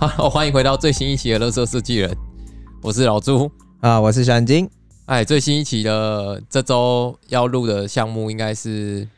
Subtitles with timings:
[0.00, 2.08] 好， 欢迎回到最新一期的《乐色设计人》，
[2.80, 3.50] 我是老朱
[3.80, 4.70] 啊，我是小金。
[5.06, 9.08] 哎，最新一期的这周要录的项目应该是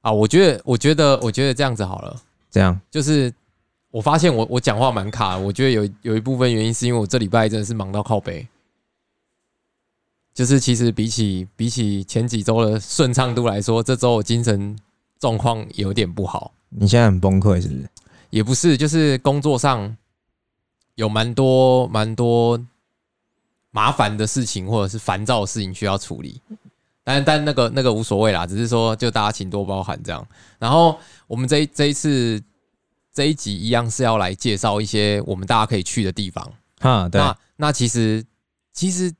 [0.00, 2.20] 啊，我觉得，我觉得，我觉得这样子好了，
[2.50, 3.32] 这样就是
[3.92, 8.48] 我发现我我讲话蛮卡，我觉得有有一部分原因是因为我这礼拜真的是忙到靠背，
[10.34, 14.76] 就是其实比起比起前几周的顺畅度来说，这周我精神
[15.20, 16.52] 状况有点不好。
[16.70, 17.88] 你现在很崩溃是不是？
[18.30, 19.96] 也不是，就是工作上
[20.94, 22.58] 有蛮多蛮多
[23.70, 26.40] 麻烦的事情，或者是烦躁的事情需要处理。
[27.04, 30.26] 但但那个那个无所谓啦，只是说就大家请多包涵这样。
[30.58, 32.42] 然后我们这这一次
[33.12, 36.52] 这一集一样是要来介绍一些我们大家可以去的地方。
[36.80, 37.20] 哈，对。
[37.20, 38.24] 那那其实
[38.72, 39.12] 其实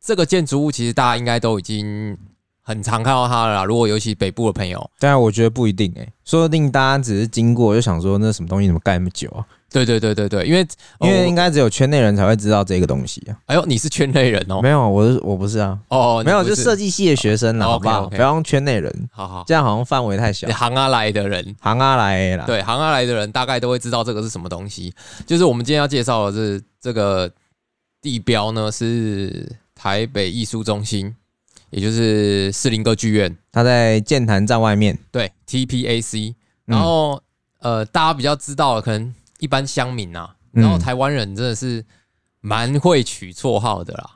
[0.00, 2.18] 这个建筑物其实大家应该都已经。
[2.66, 9.46] 很常看到它了，如果尤其北部的朋友，但我觉得不一定哎，说不定大家只是经过就想说那什么东西怎么盖那么久啊？
[9.70, 10.66] 对对对对对，因为
[10.98, 13.38] 因为应该只有圈内人才会知道这个东西啊。
[13.46, 14.60] 哎呦，你是圈内人哦？
[14.60, 15.78] 没有，我是我不是啊。
[15.88, 18.08] 哦，没有，就设计系的学生啦，好不好？
[18.08, 20.48] 不要用圈内人，好好，这样好像范围太小。
[20.48, 24.92] 行啊来的人，行啊来啦，对，行啊来的人大概都会知道这个是什么东西。
[25.24, 27.30] 就是我们今天要介绍的是这个
[28.02, 31.14] 地标呢，是台北艺术中心。
[31.70, 34.98] 也就是士林歌剧院，它在建潭站外面。
[35.10, 36.34] 对，TPAC。
[36.64, 37.22] 然后，
[37.60, 41.84] 呃，大家比较知道的，可能一般乡民啊，然后台湾人真的是
[42.40, 44.10] 蛮会取绰号的啦。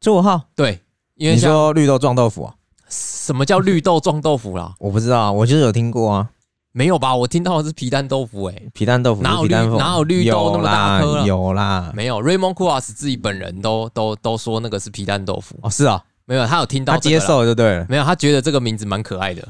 [0.00, 0.42] 绰号？
[0.54, 0.80] 对，
[1.14, 2.54] 因为你说绿豆撞豆腐啊？
[2.88, 4.74] 什么叫绿豆撞豆腐啦？
[4.80, 6.30] 我不知道，我就是有听过啊。
[6.72, 7.16] 没有吧？
[7.16, 11.26] 我听到的是皮蛋豆腐，哎，皮蛋豆腐哪有绿哪有绿豆那么大颗？
[11.26, 12.22] 有啦，没有。
[12.22, 16.04] Raymond k u a s 自己本人都都都说那个是皮蛋豆腐哦，是啊。
[16.30, 17.86] 没有，他有听到，他接受就对了。
[17.88, 19.48] 没有，他觉得这个名字蛮可爱的，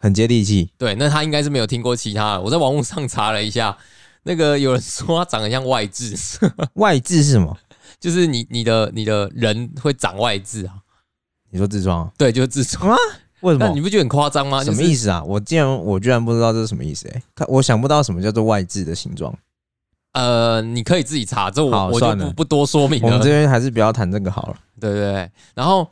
[0.00, 0.72] 很接地气。
[0.76, 2.42] 对，那他应该是没有听过其他的。
[2.42, 3.78] 我在网络上查了一下，
[4.24, 6.36] 那个有人说他长得像外痔。
[6.74, 7.56] 外痔是什么？
[8.00, 10.74] 就是你你的你的人会长外痔啊？
[11.50, 12.12] 你说痔疮？
[12.18, 12.96] 对，就是痔疮啊？
[13.42, 13.68] 为什么？
[13.72, 14.64] 你不觉得很夸张吗？
[14.64, 15.22] 什么意思啊？
[15.22, 17.06] 我竟然我居然不知道这是什么意思？
[17.14, 19.32] 哎，我想不到什么叫做外痔的形状。
[20.14, 23.06] 呃，你可以自己查，这我我就不不多说明了。
[23.06, 24.56] 我们这边还是不要谈这个好了。
[24.80, 25.88] 对对对，然后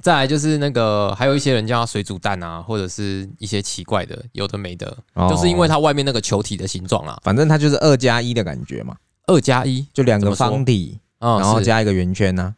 [0.00, 4.96] 再来就是那个，还有一些人叫它水煮蛋啊，或者是一些奇怪的，有的没的，
[5.28, 7.18] 就是因为它外面那个球体的形状啊。
[7.22, 8.96] 反正它就是二加一的感觉嘛，
[9.26, 12.54] 二加一就两个方体，然后加一个圆圈呢。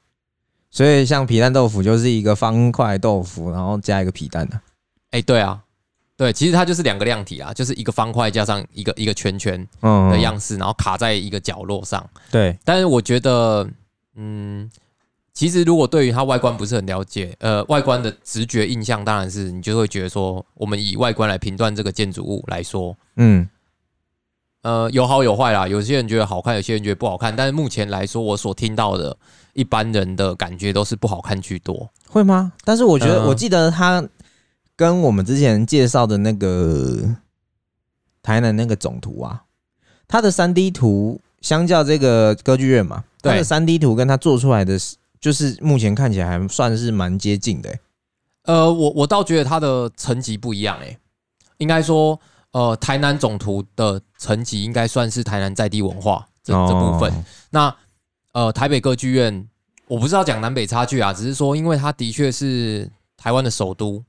[0.71, 4.61] 所以像皮蛋豆腐就是一个方块豆腐，然后加一个皮蛋的。
[5.11, 5.63] 哎，对啊。
[6.17, 12.09] 对，其实它就是两个量体啊，就是一个方块加上一个一个圈圈的样式，然后卡在一个角落上。
[12.31, 13.69] 对，但是我觉得，
[14.15, 14.71] 嗯，
[15.35, 23.47] 其实如果对于它外观不是很了解，呃，外观的直觉印象当然是你就会觉得说，我们以外观来评断这个建筑物来说，嗯，
[24.63, 25.69] 呃，有好有坏啦。
[25.69, 27.37] 有些人觉得好看，有些人觉得不好看。
[27.37, 29.15] 但是目前来说，我所听到的
[29.53, 31.91] 一般人的感觉都是不好看居多。
[32.09, 32.55] 会吗？
[32.65, 34.03] 但是我觉得，我记得它。
[34.77, 37.17] 跟我们之前介绍的那个
[38.23, 39.45] 台南那个总图啊，
[40.07, 44.79] 它的三 D 图相较这个歌剧院嘛，它的三 D 图跟它做出来的，
[45.19, 47.79] 就是目前看起来还算是蛮接近的。
[48.43, 50.99] 呃，我我倒觉得它的层级不一样诶，
[51.57, 52.21] 应该说，
[52.53, 57.25] 呃，台南总图的层级应该算是台南在地文化这这部分。
[57.49, 57.75] 那
[58.33, 59.49] 呃，台北歌剧院，
[59.89, 64.05] 我不知道讲南北差距啊，只是说，因为它的确是台湾的首都。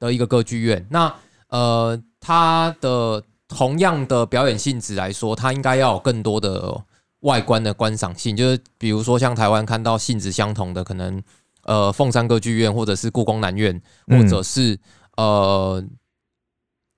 [0.00, 1.14] 的一个歌剧院，那
[1.48, 6.82] 呃，它的同样的表演性质来说，它应该要有更多的
[7.20, 11.22] 外观的观赏性，就是比如说像台湾看到性质相同的，可能
[11.64, 14.78] 呃凤山歌剧院，或者是故宫南院，或者是
[15.16, 15.84] 呃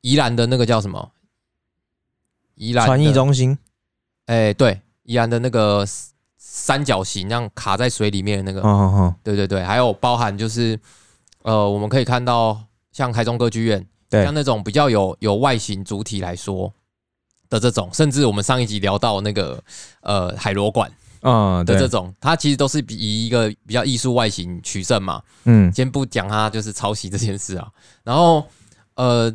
[0.02, 1.10] 宜兰的那个叫什么？
[2.54, 3.58] 宜兰传艺中心。
[4.26, 5.84] 哎，对，宜兰的那个
[6.36, 9.14] 三角形，那样卡在水里面的那个。
[9.24, 10.78] 对对对，还有包含就是
[11.42, 12.62] 呃，我们可以看到。
[12.92, 16.72] 像台中歌剧院，对，像那种比较有有外形主体来说
[17.48, 19.62] 的这种，甚至我们上一集聊到那个
[20.02, 20.90] 呃海螺馆，
[21.22, 25.22] 嗯的这种，它其实都是以一个比较艺术外形取胜嘛。
[25.44, 27.68] 嗯，先不讲它就是抄袭这件事啊。
[28.04, 28.46] 然后
[28.94, 29.34] 呃，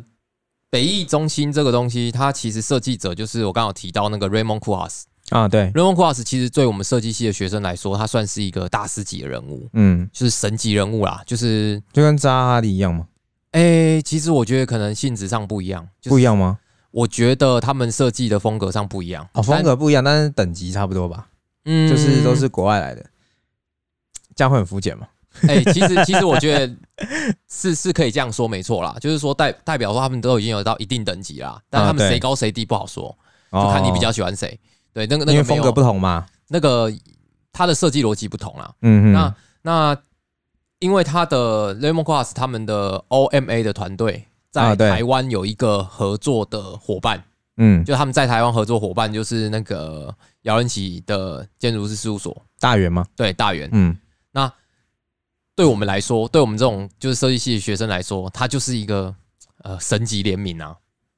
[0.70, 13.06] 北艺中心这个东西，它其实设计者就是我刚好提到那个 Raymond k u a s 啊，对，Raymond k u a s 其实对我们设计系的学生来说，他算是一个大师级的人物，嗯，就是神级人物啦，就是就跟扎哈迪一样嘛。
[13.58, 16.58] 哎，其实我觉得可能性质上不一样，不一样吗？
[16.92, 21.26] 我觉得他们设计的风格上不一样，哦，风格不一样，但是等级差不多吧？
[21.64, 23.04] 嗯，就是都是国外来的，
[24.36, 25.08] 这样会很肤浅吗？
[25.48, 26.74] 哎，其实 其实我觉得
[27.48, 33.14] 是是可以这样说，没错啦，就是说代代表说他们都已经有到一定等级啦，但他们谁高谁低不好说。
[33.50, 34.58] 就看你比较喜欢谁。
[34.92, 36.92] 对，那个那个风格不同嘛，那个
[37.50, 38.70] 它的设计逻辑不同啦。
[38.82, 39.12] 嗯嗯。
[39.12, 40.02] 那那
[40.80, 47.22] 因为他的 Lemon Class 他们的 OMA 的团队在台湾有一个合作的伙伴，
[47.56, 53.04] 嗯，就他们在台湾合作伙伴就是那个姚仁奇的建筑师事务所大元吗？
[53.16, 53.68] 对，大元。
[53.72, 53.96] 嗯，
[54.32, 54.50] 那
[55.54, 59.14] 对我们来说，对我们这种就是设计系的学生来说，他就是一个
[59.64, 60.76] 呃神级联名啊。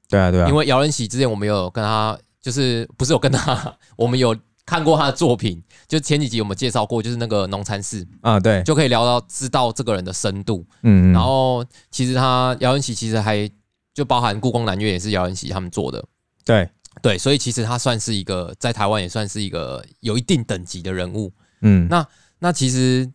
[0.08, 0.48] 对啊，对啊。
[0.48, 4.34] 因为姚仁喜之前我们有跟他，就是不是有跟他， 我们有
[4.70, 10.64] 看过他的作品， 就前几集我们介绍过，就是那个农禅寺啊，对，就可以聊到知道这个人的深度。
[10.82, 13.50] 嗯，然后其实他姚仁喜其实还
[13.92, 16.04] 就包含故宫南院也是姚仁喜他们做的。
[16.44, 16.70] 对
[17.02, 21.32] 对，所以其实他算是一个在台湾也算是一个有一定等级的人物。
[21.62, 22.06] 嗯，那
[22.38, 23.10] 那其实，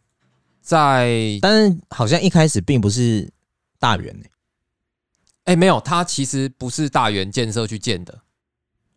[0.62, 3.32] 在但是好像一开始并不是
[3.80, 4.32] 大元诶。
[5.46, 8.20] 哎，没有，他其实不是大元建设去建的，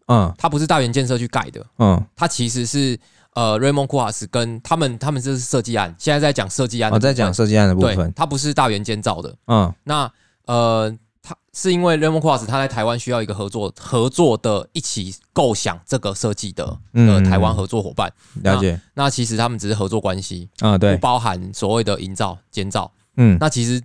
[0.08, 2.98] 嗯，它不是大元建设去盖的，嗯，它其实是
[3.34, 10.10] 呃，Raymond k u a s 跟他们，他们这是设计案，现在在讲设计案，我在讲设计案的部分，它不是大元建造的，嗯，那
[10.46, 18.12] 呃，它是因为 Raymond k u a s 他在台湾需要一个合作合作的一起构想这个设计的呃台湾合作伙伴，
[18.42, 23.80] 了解，那其实他们只是合作关系啊，对，不包含所谓的营造建造，嗯，那其实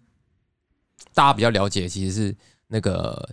[1.13, 2.35] 大家比较了解，其实是。
[2.67, 3.29] 那个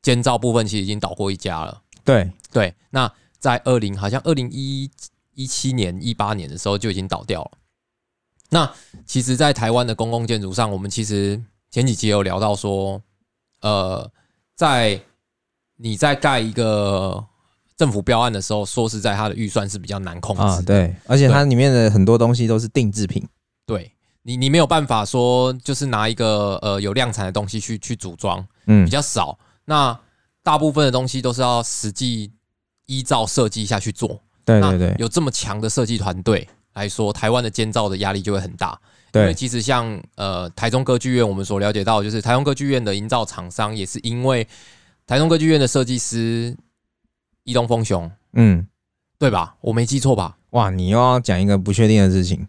[0.00, 1.82] 建造部分其实已经倒过一家了。
[2.04, 4.90] 对对，那在二零好像二零一
[5.34, 7.50] 一七年、一八年的时候就已经倒掉了。
[8.50, 8.70] 那
[9.06, 13.00] 其实，在台湾的公共建筑上，我们其实前几集有聊到说，
[13.60, 14.10] 呃，
[14.54, 15.00] 在
[15.76, 17.24] 你在盖一个
[17.76, 20.62] 政府标案的时候，说实在，它的预算是比较难控制啊。
[20.66, 23.26] 对，而且它里面的很多东西都是定制品。
[23.66, 23.92] 对。
[24.24, 29.36] 你你没有办法说，就是拿一个呃有量产的东西去去组装，嗯，比较少。
[29.64, 29.98] 那
[30.42, 32.32] 大部分的东西都是要实际
[32.86, 34.20] 依照设计下去做。
[34.44, 38.78] 对对对，有这么强的设计团队来说，台湾的建造的压力就会很大。
[39.12, 44.46] 对，因为其实像呃台中歌剧院，我们所了解到，就是台中歌剧院的营造厂商也是因为
[45.06, 46.56] 台中歌剧院的设计师
[47.44, 48.66] 伊东丰雄，嗯，
[49.18, 49.54] 对吧？
[49.60, 50.38] 我没记错吧？
[50.50, 52.48] 哇，你又要讲一个不确定的事情。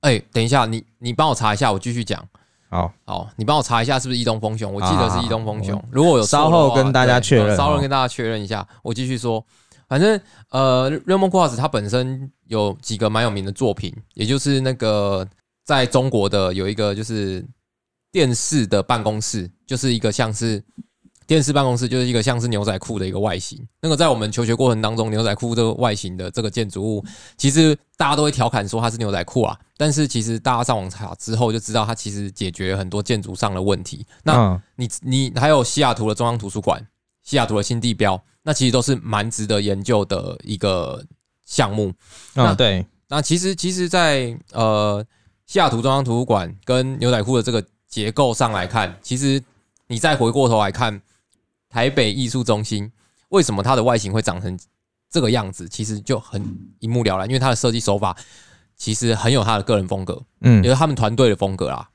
[0.00, 2.26] 哎，等一下，你你帮我查一下，我继续讲。
[2.68, 4.72] 好，好，你帮我查一下是不是伊东风雄？
[4.72, 5.82] 我记得是伊东风雄。
[5.90, 8.66] 如果有稍后跟大家确认，稍后跟大家确认一下。
[8.82, 9.44] 我继续说，
[9.88, 10.20] 反正
[10.50, 15.26] 呃，Raymond Quartz 它本身有几个蛮有名的作品，也就是那个
[15.64, 17.46] 在中国的有一个就是
[18.10, 20.62] 电视的办公室，就是一个像是。
[21.26, 23.58] 电视办公室就是一个像是牛仔裤的一个外形。
[23.80, 27.04] 那个在我们求学过程当中，牛仔裤这个外形的这个建筑物，
[27.36, 29.58] 其实大家都会调侃说它是牛仔裤啊。
[29.76, 34.06] 但是其实大家上网查之后就知道，它其实解决很多建筑上的问题。
[34.22, 36.86] 那你你还有西雅图的中央图书馆、
[37.22, 41.02] 西雅图的新地标，那其实都是蛮值得研究的一个
[41.46, 41.92] 项目。
[42.34, 45.04] 啊对，那其实其实，在呃
[45.46, 49.42] 西雅图中央图书馆跟牛仔裤的这个结构上来看，其实
[49.86, 51.00] 你再回过头来看。
[51.74, 52.88] 台北艺术中心
[53.30, 54.56] 为什么它的外形会长成
[55.10, 55.68] 这个样子？
[55.68, 56.40] 其实就很
[56.78, 58.16] 一目了然，因为它的设计手法
[58.76, 61.90] 其实很有他的个人风格，嗯，也是他们团队的风格啦。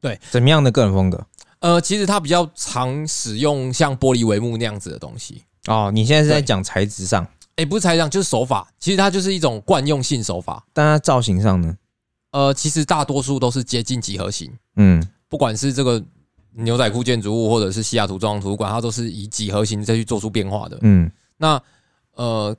[0.00, 1.26] 对，怎么样的个人风格？
[1.58, 5.44] 呃，其实它比较常使用像玻璃帷幕那样子的东西。
[5.66, 7.26] 哦，你现在是在讲材质上？
[7.56, 8.66] 哎，不是材质上，就是手法。
[8.78, 10.64] 其实它就是一种惯用性手法。
[10.72, 11.76] 但它造型上呢？
[12.30, 14.50] 呃，其实大多数都是接近几何形。
[14.76, 16.02] 嗯，不管是这个。
[16.52, 20.78] 牛仔裤建筑物，或者是西雅图中央图书馆，它都是以几何形再去做出变化的。
[20.82, 21.62] 嗯，那
[22.14, 22.54] 呃，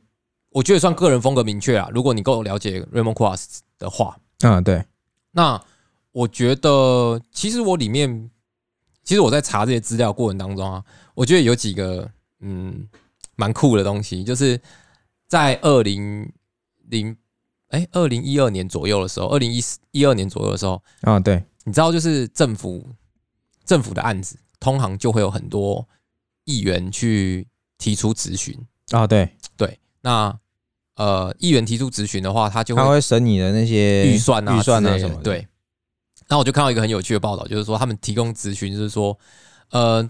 [0.50, 1.90] 我觉得算个人风格明确啊。
[1.94, 4.84] 如果你够了解 Raymond q u a s 的话，嗯，对。
[5.32, 5.62] 那
[6.12, 8.30] 我觉得，其实我里面，
[9.04, 10.84] 其实我在查这些资料过程当中啊，
[11.14, 12.88] 我觉得有几个嗯
[13.36, 14.60] 蛮酷的东西，就是
[15.28, 16.32] 在二零
[16.88, 17.16] 零
[17.70, 22.86] 哎二零一二年左右的时候，二零一四一二年左右的时候啊，对，你知道就是政府。
[23.66, 25.88] 政府的案子，通常就会有很多
[26.46, 28.58] 议员去提出质询
[28.92, 29.08] 啊。
[29.08, 30.38] 对对，那
[30.96, 35.22] 呃，议员提出质询的话，他就他会审你的那些预算啊、预算啊什么。
[35.24, 35.48] 对。
[36.28, 39.18] 那我就看到一个很有趣的报道，就是说他们提供咨询，就是说，
[39.72, 40.10] 呃，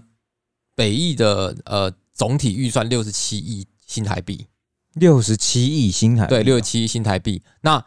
[0.76, 4.46] 北艺的呃总体预算六十七亿新台币，
[4.94, 7.42] 六十七亿新台对，六十七亿新台币。
[7.62, 7.84] 那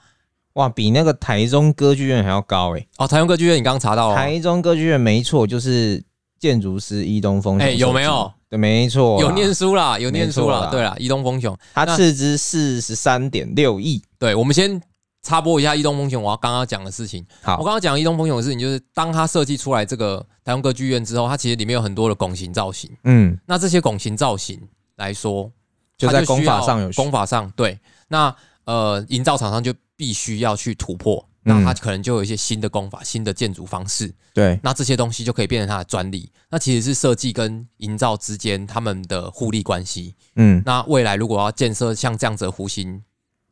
[0.55, 2.88] 哇，比那个台中歌剧院还要高哎！
[2.97, 6.03] 哦，台中歌剧院你刚刚查到了，台中歌剧院没错，就是
[6.39, 7.67] 建筑师伊东丰雄。
[7.67, 8.31] 哎，有没有？
[8.50, 10.69] 对，没错，有念书啦，有念书啦。
[10.71, 14.01] 对啦，伊东丰雄，他斥资四十三点六亿。
[14.17, 14.81] 对，我们先
[15.24, 17.25] 插播一下伊东丰雄，我要刚刚讲的事情。
[17.41, 22.89] 好，我刚刚讲伊东丰雄的事情，就是当他设计出来这个台中歌剧院之后，它其实里面有很多的拱形造型。
[23.03, 24.57] 嗯，那这些拱形造型
[24.95, 25.51] 来说，
[25.97, 27.77] 就在功它需要法上有功法上对。
[28.07, 28.33] 那
[28.65, 34.13] 呃，营造厂商就必须要去突破，那他可能就有一些新的功法、新的建筑方式。
[34.34, 36.29] 对，那这些东西就可以变成他的专利。
[36.50, 40.13] 那其实是设计跟营造之间他们的互利关系。
[40.36, 43.01] 嗯，那未来如果要建设像这样子的弧形，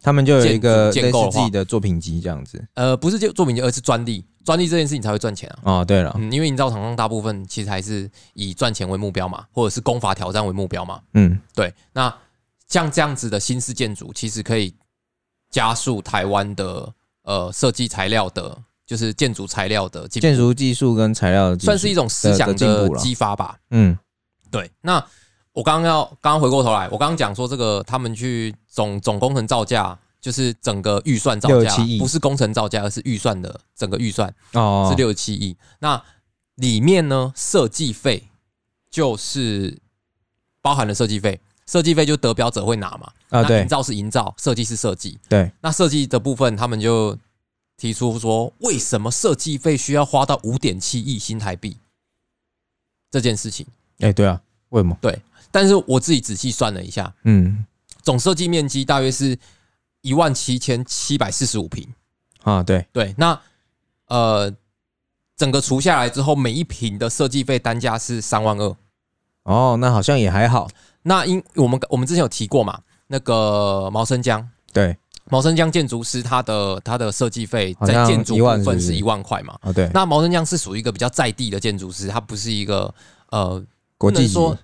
[0.02, 2.62] 他们就有一个建构自己的作品集这样子。
[2.74, 4.26] 呃，不是就作品集，而是专利。
[4.44, 5.80] 专利这件事情才会赚钱啊。
[5.80, 11.00] 哦，对了，嗯，因为营造厂商大部分其实还是以赚钱为目标嘛，或者是工法挑战为目标嘛。
[11.14, 11.74] 嗯，对。
[11.94, 12.14] 那
[12.68, 14.76] 像这样子的新式建筑，其实可以
[15.54, 16.92] 加速台湾的
[17.22, 20.28] 呃设计材料的，就是建筑材料的进步。
[20.28, 23.56] 建筑技术跟材料的技术算是一种思想的激发吧。
[23.70, 23.98] 嗯。
[24.50, 25.04] 对，那
[25.52, 34.88] 我刚刚要刚刚回过头来，我刚刚讲说这个他们去总总工程造价，就是整个预算造价6-7亿，不是工程造价，而是预算的整个预算哦。
[34.90, 35.56] 是六十七亿。
[35.80, 36.00] 那
[36.56, 38.30] 里面呢，设计费
[38.92, 39.80] 就是
[40.62, 43.12] 包含了设计费，设计费就得标者会拿嘛。
[43.30, 45.20] 啊对营造是营造，设计是设计。
[45.28, 47.18] 对，那设计的部分，他们就
[47.78, 51.78] 提出说，为什么设计费需要花到五点七亿新台币
[53.10, 53.66] 这件事情？
[54.00, 54.40] 哎对啊，
[54.70, 54.96] 为什么？
[55.02, 55.20] 对，
[55.52, 57.66] 但是我自己仔细算了一下，嗯
[58.04, 59.38] 总设计面积大约是
[60.02, 61.88] 一万七千七百四十五平。
[62.44, 63.40] 啊对，对，那
[64.08, 64.54] 呃，
[65.36, 68.76] 整个除下来之后，每一平的设计费单价是三万二。
[69.44, 70.70] 哦那好像也还好。
[71.04, 78.78] 那因我们我们之前有提过嘛，那个毛生江，对，毛生江建筑师他的他的设计费在建筑1万是不是？
[78.78, 79.58] 部分是一万块嘛。
[79.62, 82.94] 哦对，那毛生江是属于一个比较在地的建筑师，他不是一个
[83.30, 83.64] 呃
[83.98, 84.58] 国际级不能说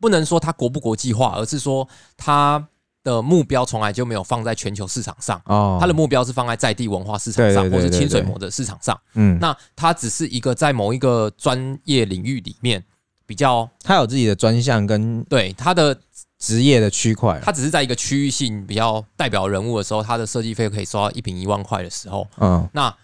[0.00, 1.86] 不能说他国不国际化，而是说
[2.16, 2.64] 他
[3.02, 8.98] 的目标从来就没有放在全球市场上，哦，他的目标是放在在地文化市场上，或是清水模的市场上。
[9.14, 12.84] 嗯，那他只是一个在某一个专业领域里面
[13.28, 15.94] 比较他有自己的专项跟对他的，
[16.38, 17.38] 职业的区块。
[17.44, 22.94] 他只是在一个区域性比较代表人物的时候，他的设计费可以收到一瓶一万块的时候，嗯，那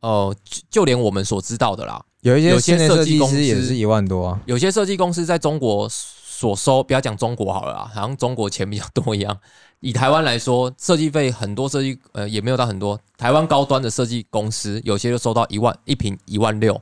[0.00, 4.40] 呃，就就连我们所知道的啦，有一些有些设计公司师也是一万多啊。
[4.46, 9.38] 有些设计公司在中国所收，不要讲中国好了啦，好像中国钱比较多一样。
[9.78, 16.80] 以台湾来说，设计费很多设计呃也没有到很多，台湾高端的设计公司有些就收到一万一瓶一万六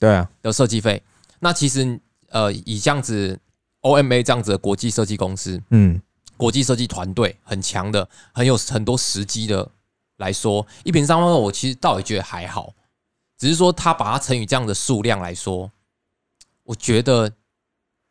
[0.00, 1.00] 对啊，的设计费。
[1.44, 3.36] 那其实呃以这样子
[3.80, 6.00] OMA 这样子的国际设计公司，嗯，
[6.36, 9.68] 国际设计团队很强的，很有很多时机的
[10.18, 12.72] 来说，一平三万二，我其实倒也觉得还好，
[13.36, 15.68] 只是说他把它乘以这样的数量来说，
[16.62, 17.28] 我觉得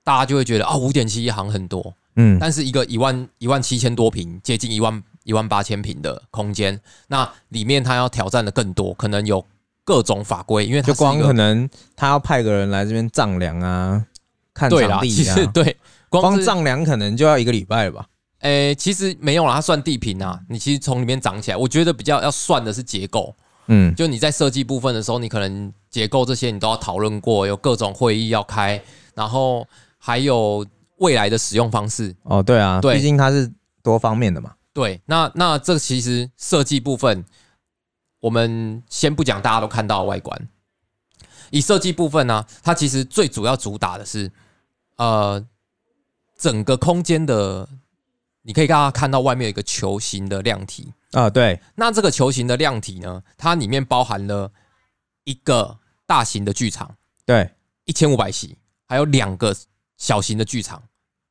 [0.04, 9.46] 大家就会觉得啊，五点七一行很多，嗯，但是一个一万一万七千多平，接近一万一万八千平的空间，那里面它要挑战的更多，可能有
[9.84, 14.06] 各种法规，因为它就光可能他要派个人来这边丈量啊，
[14.54, 15.78] 看，场地啊对，
[16.10, 18.06] 光光丈量可能就要一个礼拜了吧？
[18.40, 20.40] 诶、其实没有啦，它算地坪啊。
[20.50, 23.36] 你其实从里面长起来，我觉得比较要算的是结构。
[23.68, 28.82] 嗯，就你在设计部分的时候，你可能结构这些你都要讨论过，有各种会议要开，
[29.14, 29.68] 然后
[30.00, 30.66] 还有
[30.98, 32.16] 未来的使用方式。
[32.24, 33.50] 哦，对啊，对毕竟它是
[33.84, 34.52] 多方面的嘛。
[34.74, 37.24] 对，那那这其实设计部分，
[38.22, 40.48] 我们先不讲大家都看到的外观，
[41.50, 44.32] 以设计部分呢、它其实最主要主打的是，
[44.96, 45.46] 呃，
[46.38, 47.68] 整个空间的，
[48.44, 50.94] 你可以大家看到外面有一个球形的量体。
[51.12, 54.52] 啊，对，那这个球形的量体呢，它里面包含了
[55.24, 57.52] 一个大型的剧场，对，
[57.86, 59.54] 一千五百席，还有两个
[59.98, 60.82] 小型的剧场，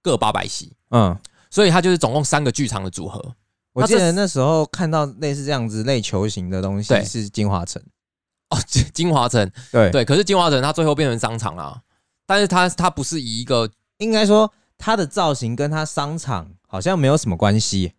[0.02, 1.16] 各八百席，嗯，
[1.50, 3.35] 所以它就是总共三个剧场的组合。
[3.72, 7.82] 我记得那时候看到类似这样子类球形的东西对是金华城，
[8.50, 11.80] 哦，金金华城对，对，可是金华城它最后变成商场啦，
[12.26, 17.92] 但是它它不是以一个应该说它的造型跟它商场好像没有什么关系。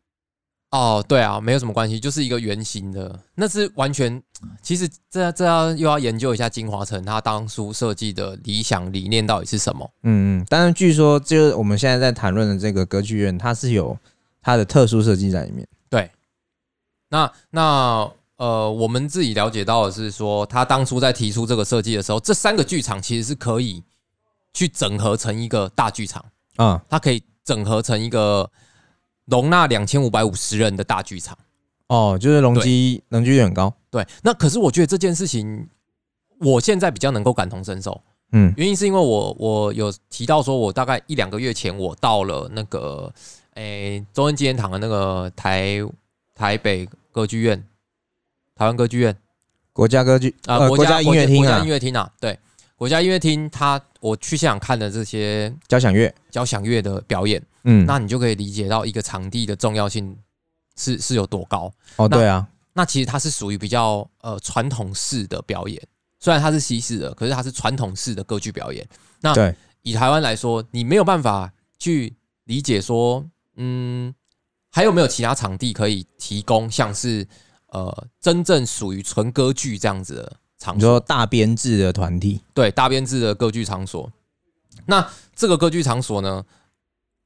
[0.71, 4.23] 哦，对啊，没有什么关系，就是一个圆形的，那是完全。
[4.61, 9.85] 其实这这要又要研究一下金华城它当初设计的理想理念到底是什么。
[10.03, 13.97] 嗯嗯，但是据说就是我们现在在谈论的这个歌剧院，它是有
[14.41, 15.67] 它的特殊设计在里面。
[15.89, 16.09] 对。
[17.09, 23.83] 那那呃，我们自己了解到的是说，他当初在提出这个设计的时候，这三个剧场其实是可以
[24.53, 28.49] 去整合成一个大剧场，啊、它可以整合成一个
[29.25, 31.37] 容纳两千五百五十人的大剧场。
[31.87, 33.71] 哦，就是容积容积率很高。
[33.91, 35.67] 对，那可是我觉得这件事情，
[36.39, 38.51] 我现在比较能够感同身受，嗯。
[38.57, 43.13] 原因是因为我我有提到说，我大概一两个月前我到了那个
[43.55, 45.79] 诶、中恩纪念堂的那个台
[46.33, 47.57] 台北歌剧院，
[48.55, 49.15] 台湾歌剧院。
[49.73, 52.37] 国家歌剧啊、呃国家家音乐厅啊国家音，乐厅啊，对，
[52.75, 60.13] 国家音乐厅，它我去现场看的这些交响乐，交响乐的表演，嗯，那你就可以理解到一个场地的重要性
[60.77, 61.71] 是是有多高。
[61.95, 65.81] 哦，对啊，那其实它是属于比较呃传统式的表演，
[66.19, 68.85] 虽然它是西式的，可是它是传统式的歌剧表演。
[69.21, 74.13] 那对，以台湾来说，你没有办法去理解说，嗯，
[74.71, 77.27] 还有没有其他场地可以提供像是
[77.67, 80.75] 呃真正属于纯歌剧这样子的场所？
[80.75, 84.11] 你说大编制的团体，对，大编制的歌剧场所。
[84.85, 86.43] 那这个歌剧场所呢，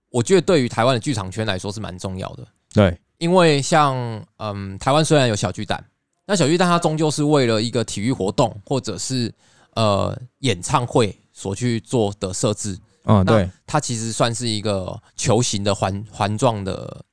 [0.10, 2.48] 我觉得对于台湾的剧场圈来说是蛮重要的。
[2.74, 3.96] 对，因为像
[4.38, 5.84] 嗯，台湾虽然有小巨蛋，
[6.25, 9.34] 那小巨蛋它终究是为了一个体育活动或者是
[9.75, 12.77] 呃演唱会所去做的设置。
[13.05, 17.05] 嗯，对，它其实算是一个球形的环环状的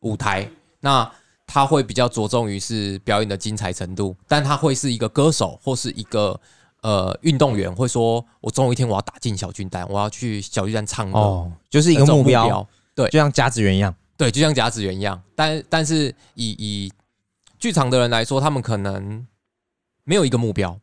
[0.00, 0.48] 舞台。
[0.80, 1.10] 那
[1.46, 6.40] 它会比较着重于是表演的精彩程度，但它会是一个歌手或是一个
[6.82, 13.08] 呃运动员会说，我总有一天我要打进小巨蛋，我要去小巨蛋唱歌，哦，就是一个目标，对。
[13.10, 15.20] 就像甲子园一样，对，就像甲子园一样。
[15.34, 16.92] 但但是以以
[17.58, 19.26] 剧场的人来说，他们可能
[20.04, 20.78] 没有一个目标，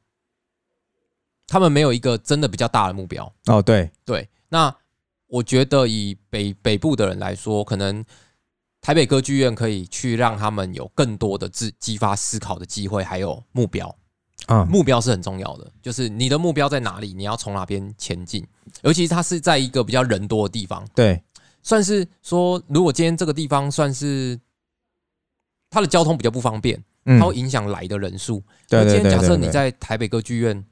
[1.47, 3.31] 他们没有一个真的比较大的目标。
[3.45, 4.75] 哦，对，对，那
[5.27, 8.03] 我觉得以北北部的人来说，可能
[8.81, 13.93] 台北歌剧院可以去让他们有更多的自激发思考的机会，还有目标。
[14.45, 18.45] 啊，目标是很重要的，就是你的目标在哪里，你要从哪边前进。
[18.81, 21.21] 尤其它是在一个比较人多的地方，对，
[21.63, 24.39] 算是说，如果今天这个地方算是
[25.69, 28.41] 它的交通比较不方便，嗯它会影响来的人数。
[28.69, 30.63] 对对那今天假设你在台北歌剧院，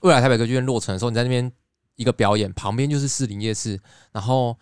[0.00, 1.52] 未来台北歌剧院落成的时候，你在那边
[1.98, 3.78] 一个表演，旁边就是士林夜市，
[4.12, 4.56] 然后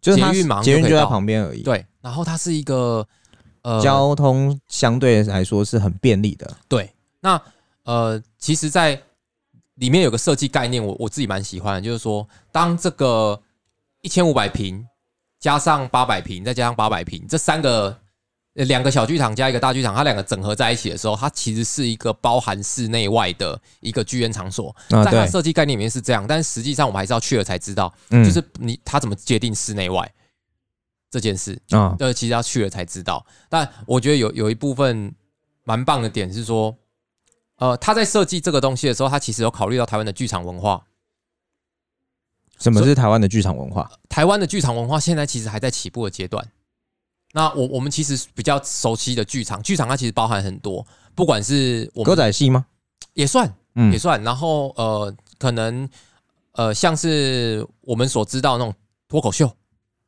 [0.00, 3.06] 就是它捷运马上捷运就在旁边而已，对，然后它是一个
[3.62, 7.40] 呃交通相对来说是很便利的，对，那
[7.84, 9.00] 呃，其实，在
[9.76, 13.40] 里面有个设计概念，我我自己蛮喜欢的，就是说，当这个
[14.02, 14.84] 一千五百平
[15.40, 17.96] 加上八百平，再加上八百平，这三个呃
[18.54, 24.74] 两个小剧场加一个大剧场，它两个整合在一起的时候，它其实是一个包含室内外的一个剧院场所。
[24.88, 30.12] 在它，设计概念里面是这样，但实际上我们还是要去了才知道，嗯就是你它怎么界定室内外
[31.10, 31.58] 这件事。
[31.70, 33.24] 啊，呃，其实要去了才知道。
[33.48, 35.14] 但我觉得有有一部分
[35.64, 36.76] 蛮棒的点是说，
[37.56, 40.84] 呃，他在设计这个东西的时候，他其实有考虑到台湾的剧场文化。
[42.58, 43.90] 什么是台湾的剧场文化？
[44.08, 46.46] 台湾的剧场文化现在其实还在起步的阶段。
[47.32, 52.66] 那我我们其实比较熟悉的剧场，剧场它其实包含很多，不管是我歌仔戏吗？
[53.14, 55.88] 也算嗯也，算，然后呃，可能
[56.52, 58.74] 呃像是我们所知道那种
[59.08, 59.50] 脱口秀，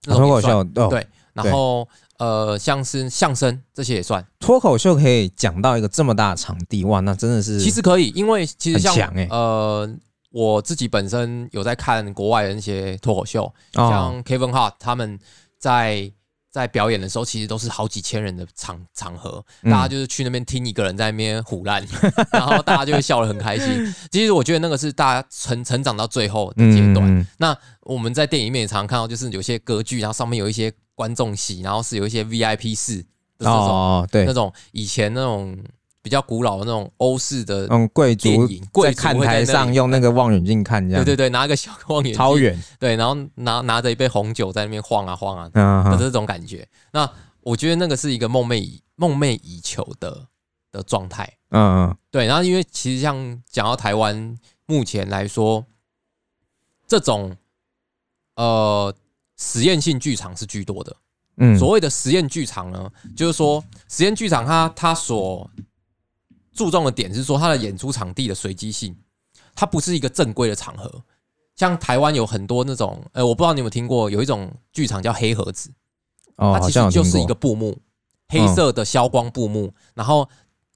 [0.04, 4.26] 那种脱口秀哦，对，然后呃像是相声这些也算。
[4.38, 8.94] 脱口秀可以讲到一个这么大的场地，哇，那真的是其实可以，因为其实像
[9.30, 9.90] 呃，
[10.30, 15.18] 我自己本身有在看国外的那些脱口秀，哦，像 Kevin Hart 他们
[15.58, 16.10] 在
[16.54, 21.84] 在表演的时候，其实都是好几千人的场场合，嗯大家就是去那边听一个人在那边胡乱，
[22.30, 23.92] 然后大家就会笑得很开心。
[24.08, 27.26] 其实我觉得那个是大家成成长到最后的阶段。
[27.38, 33.04] 那我们在电影里面也常常看到，就是有些歌剧，然后上面有一些观众席，然后是有一些 VIP 室
[33.40, 35.58] 哦，对那，种以前那种
[36.04, 46.68] 比较古老的那种欧式的嗯，贵族电影，贵在看台上用那个望远镜看，这样对对对，拿一个小望远镜，超远，对，然后拿拿着一杯红酒在那边晃啊晃啊嗯，嗯的这种感觉。
[46.92, 50.26] 那我觉得那个是一个梦寐以梦寐以求的
[50.70, 51.26] 的状态。
[51.48, 54.36] 嗯嗯，对，然后因为其实像讲到台湾
[54.66, 55.64] 目前来说，
[56.86, 57.34] 这种
[58.36, 58.94] 呃
[59.38, 60.94] 实验性剧场是居多的。
[61.38, 65.50] 嗯，所谓的实验剧场呢，就是说实验剧场它它所
[66.54, 68.96] 注重的点是说它的演出场地的随机性，
[69.54, 71.02] 它不是一个正规的场合。
[71.56, 75.70] 像台湾有很多那种，呃，我不知道你有没有听过，有一种剧场叫黑盒子，
[76.36, 77.76] 哦，它其实就是一个布幕，
[78.28, 80.28] 黑色的消光布幕，然后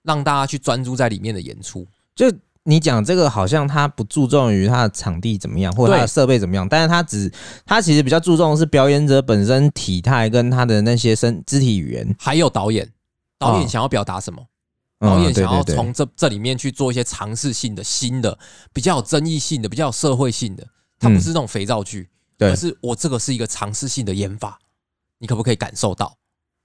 [0.03, 1.85] 让大家去专注在里面的演出。
[2.15, 2.27] 就
[2.63, 7.33] 你讲这个，好像他不注重于他的场地怎么样，或者他的设备怎么样，但是他只
[7.65, 12.15] 他其实比较注重的是表演者本身体态跟他的那些身肢体语言。
[12.21, 12.89] 还有导演，
[13.39, 14.41] 导演哦想要表达什么？
[14.41, 14.48] 嗯
[14.99, 18.39] 导演想要从这这里面去做一些尝试性的、新的、
[18.73, 20.67] 比较有争议性的、比较有社会性的。
[20.99, 24.59] 它不是那种肥皂剧，嗯对而是我这个是一个尝试性的演法，
[25.19, 26.17] 你可不可以感受到？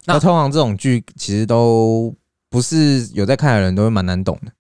[0.05, 2.15] 那那通常这种剧其实都
[2.49, 4.51] 不是有在看的人都会蛮难懂的。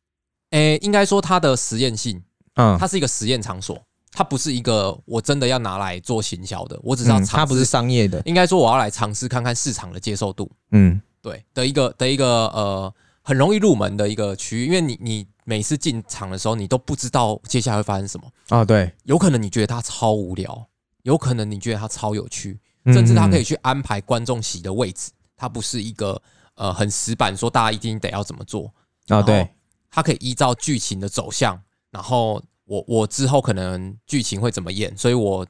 [0.51, 2.21] 诶、应该说它的实验性，
[2.53, 7.35] 嗯，它是一个实验场所，它不是一个我真的要拿来做行销的，我只是要嗯尝试。
[7.35, 8.21] 它不是商业的。
[8.25, 18.29] 应该说我要来尝试看看市场的接受度，嗯对的一个的一个呃很容易入门的一个区域，因为你你每次进场的时候，你都不知道接下来会发生什么。
[18.49, 20.67] 啊，对，有可能你觉得它超无聊，
[21.03, 26.21] 有可能你觉得它超有趣，甚至它可以去安排观众席的位置，它不是一个
[26.55, 28.73] 呃很死板说大家一定得要怎么做。
[29.07, 29.49] 啊，对，
[29.89, 35.47] 它可以依照剧情的走向，然后我我之后可能剧情会怎么演，所以我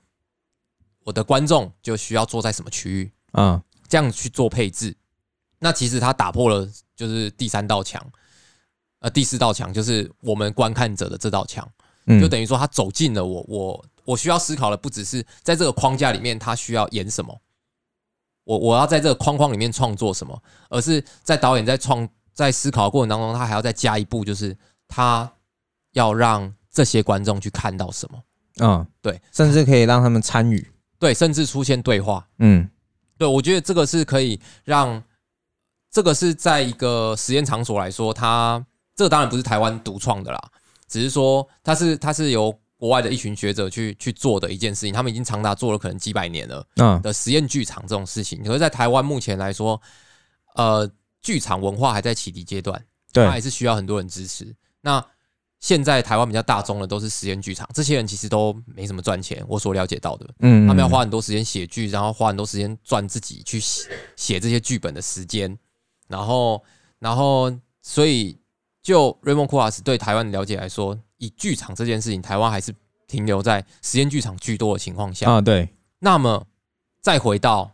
[1.03, 4.95] 我的观众就需要坐在什么区域，啊，这样去做配置。
[5.59, 8.01] 那其实它打破了就是第三道墙，
[8.99, 11.67] 呃，第四道墙就是我们观看者的这道墙，
[12.19, 17.41] 就等于说他走进了我我我需要思考的不只是在这个框架里面他需要演什么，
[18.43, 22.08] 我我要在这个框框里面创作什么，而是在导演在创。
[22.36, 25.32] 在思考的过程当中，他还要再加一步，就是他
[25.91, 28.23] 要让这些观众去看到什么，
[28.58, 32.67] 嗯，对，甚至可以让他们参与，对，甚至出现对话，嗯，
[33.19, 35.03] 对，我觉得这个是可以让
[35.93, 38.62] 这个是在一个实验场所来说，它
[38.95, 40.51] 这个当然不是台湾独创的啦，
[40.89, 49.82] 只是说它是它是由国外的一群学者去去做的一件事情，他们已经长达做了可能几百年了，嗯，的实验剧场这种事情，可是在台湾目前来说，
[50.56, 50.91] 呃。
[51.25, 54.53] 剧场文化还在启迪阶段，对，还是需要很多人支持。
[54.82, 55.01] 那
[55.62, 59.41] 现在台湾比较大众的都是实验剧场，这些人其实都没什么赚钱。
[59.47, 65.58] 我所了解到的，嗯，他们要花很多时间写剧，然后花很多时间赚自己去写写这些剧本的时间。
[66.13, 66.63] 然后，
[66.99, 68.38] 然后，所以
[68.82, 72.73] 就 Raymond k u a s 对台湾的了解来说，以剧场这件事情，台湾还是
[73.08, 75.41] 停留在实验剧场居多的情况下啊。
[75.41, 75.67] 对。
[75.99, 76.45] 那么
[77.02, 77.71] 再回到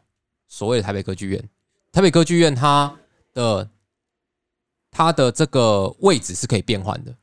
[0.48, 1.50] 所谓的台北歌剧院，
[1.92, 2.96] 台北歌剧院它。
[3.32, 3.70] 的，
[4.90, 7.16] 它的这个位置是可以变换的，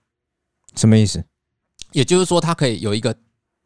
[0.77, 1.23] 什么意思？
[1.91, 3.15] 也就是说，它可以有一个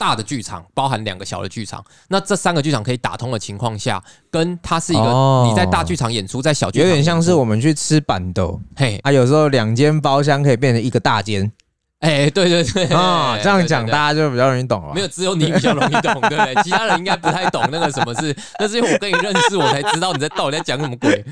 [0.00, 1.84] 大的剧场，包含两个小的剧场。
[2.08, 11.52] 那这三个剧场可以打通的情况下，跟它是一个你在大剧场演出，在小剧场有点像是我们去吃板豆，嘿，啊，有时候两间包厢可以变成一个大间。
[11.98, 14.94] 哎，对对对啊，这样讲大家就比较容易懂了。
[14.94, 16.62] 没有，只有你比较容易懂，对不对？
[16.62, 18.34] 其他人应该不太懂那个什么是。
[18.58, 21.22] 那是因为我跟你认识，我才知道你在到底在讲什么鬼。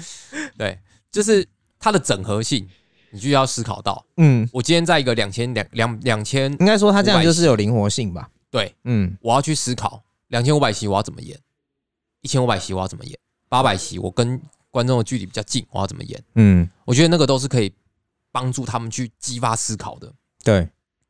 [0.59, 0.79] 对。
[1.11, 1.43] 就是
[1.81, 2.69] 它的整合性，
[3.13, 8.29] 你就要思考到，嗯，我今天在一个两千两两两千，应该说它这样就是有灵活性吧？
[8.51, 11.39] 对，嗯，我要去思考两千五百席我要怎么演，
[12.21, 16.23] 一千五百席我要怎么演，八百席我跟观众的距离比较近，我要怎么演？
[16.35, 17.73] 嗯，我觉得那个都是可以
[18.33, 20.13] 帮助他们去激发思考的。
[20.43, 20.69] 对，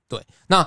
[0.09, 0.62] 对，那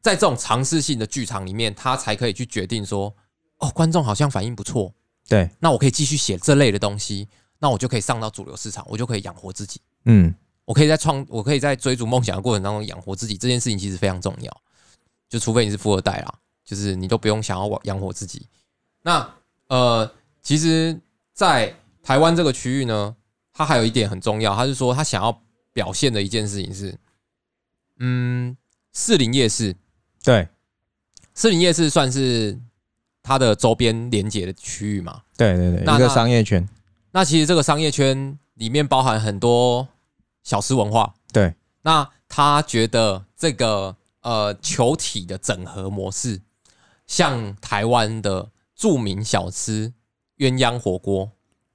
[0.00, 3.14] 在这种尝试性的剧场里面，他才可以去决定说，
[3.58, 4.92] 哦，观众好像反应不错，
[5.28, 7.28] 对，那我可以继续写这类的东西。
[7.60, 9.80] 那我就可以上到主流市场，我就可以养活自己。
[10.04, 10.34] 嗯，
[10.66, 13.38] 我可以在创，我可以在追逐梦想的过程当中养活自己。
[13.38, 14.62] 这件事情其实非常重要，
[15.28, 16.34] 就除非你是富二代啦，
[16.64, 18.46] 就是你都不用想要养活自己。
[19.02, 19.28] 那
[19.68, 20.10] 呃，
[20.42, 20.98] 其实，
[21.32, 23.14] 在台湾这个区域呢，
[23.52, 26.98] 它还有一点很重要，他是说他想要表现的一件事情是，
[27.98, 28.56] 嗯，
[28.92, 29.74] 士林夜市，
[30.22, 30.48] 对，
[31.34, 32.58] 士林夜市算是
[33.22, 35.22] 它的周边连接的区域嘛？
[35.36, 36.68] 对对对，一个商业圈。
[37.10, 39.86] 那其实这个商业圈里面包含很多
[40.42, 41.54] 小吃文化，对。
[41.82, 46.40] 那他觉得这个呃球体的整合模式，
[47.06, 49.92] 像台湾的著名小吃
[50.38, 51.30] 鸳鸯火锅，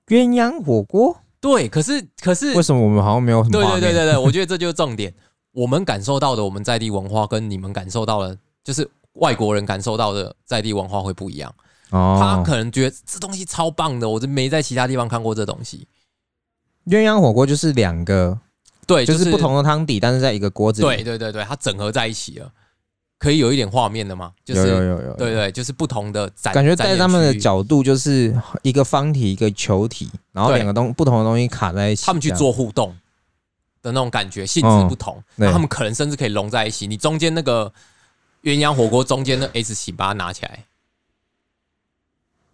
[0.07, 1.69] 鸳鸯火锅，对。
[1.69, 3.41] 可是可是为什么我们好像没有？
[3.43, 5.13] 对对对对对，我觉得这就是重点。
[5.51, 11.53] 我们感受到的我们在地文化，跟你们感受到的，就是外国人感受到的在地文化会不一样。
[11.91, 15.87] 哦他可能觉得这东西超棒的，我就没在其他地方看过这东西。
[16.85, 18.39] 鸳鸯火锅就是两个，
[18.89, 20.87] 对，就是不同的汤底，但是在一个锅子里。
[20.87, 22.51] 对对对对，它整合在一起了，
[23.19, 24.33] 可以有一点画面的吗？
[24.45, 32.89] 有有有有，对对，就是不同的展感觉，在他们的角度就是一个方体，一个球体，然后两个东不同的东西卡在一起，他们去做互动
[33.83, 36.87] 的那种感觉，性质不同，那他们可能甚至可以融在一起。
[36.87, 37.71] 你中间那个
[38.43, 40.65] 鸳鸯火锅中间的 S 型，把它拿起来。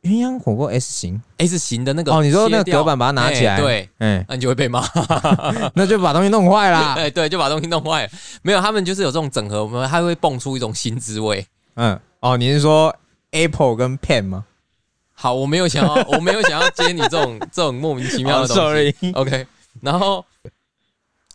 [0.06, 4.88] 鸳鸯火锅 S 型，S 型的那个哦，你说那个隔板把它拿起来，对，嗯，那你就会被骂，
[5.74, 8.04] 那就把东西弄坏了， 哎，对，就把东西弄坏。
[8.04, 8.10] 了。
[8.44, 11.44] 没有，他们就是有这种整合，我们还会蹦出一种新滋味。
[11.74, 12.96] 嗯，哦，你是说
[13.32, 14.46] Apple 跟 Pen 吗？
[15.12, 19.12] 好，我没有想要， 我没有想要接你这种这种莫名其妙的东西。
[19.14, 19.48] OK，
[19.82, 20.24] 然后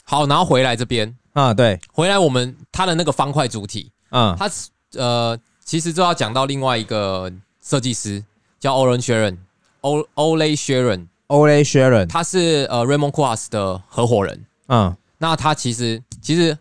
[0.04, 1.12] 好，然后回来这边。
[1.32, 4.48] 啊，对，回来我们它的那个方块主体，嗯，它
[4.94, 8.22] 呃，其实就要讲到另外一个设计师。
[8.60, 14.44] 叫 Oren Sharon，O Ole Sharon，Ole Sharon，他是呃 Raymond q u a s 的合伙人。
[14.68, 16.56] 嗯，那他其实其实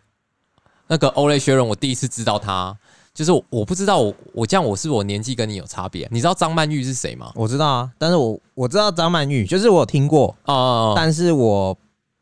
[0.88, 2.76] 那个 Ole Sharon，我第一次知道他，
[3.14, 6.08] 就是我不知道我我这样我是我年纪跟你有差别。
[6.10, 7.32] 你知道张曼玉是谁吗？
[7.36, 11.78] 我知道啊，但是我我知道张曼玉，就是我听过啊，但是我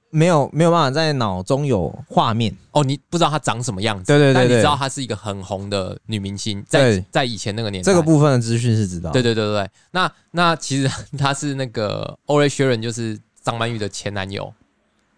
[0.10, 2.56] 没有没有办法在脑中有画面。
[2.72, 7.06] 哦，你不知道她长什么样子，对对对对但你知道她是一个很红的女明星，在对。
[7.12, 9.12] 在以前那个年代，这个部分的资讯是知道。
[9.12, 9.70] 对对对对对。
[9.91, 14.54] 那那其实她是那个 o r a Sharon，就是张曼玉的前男友。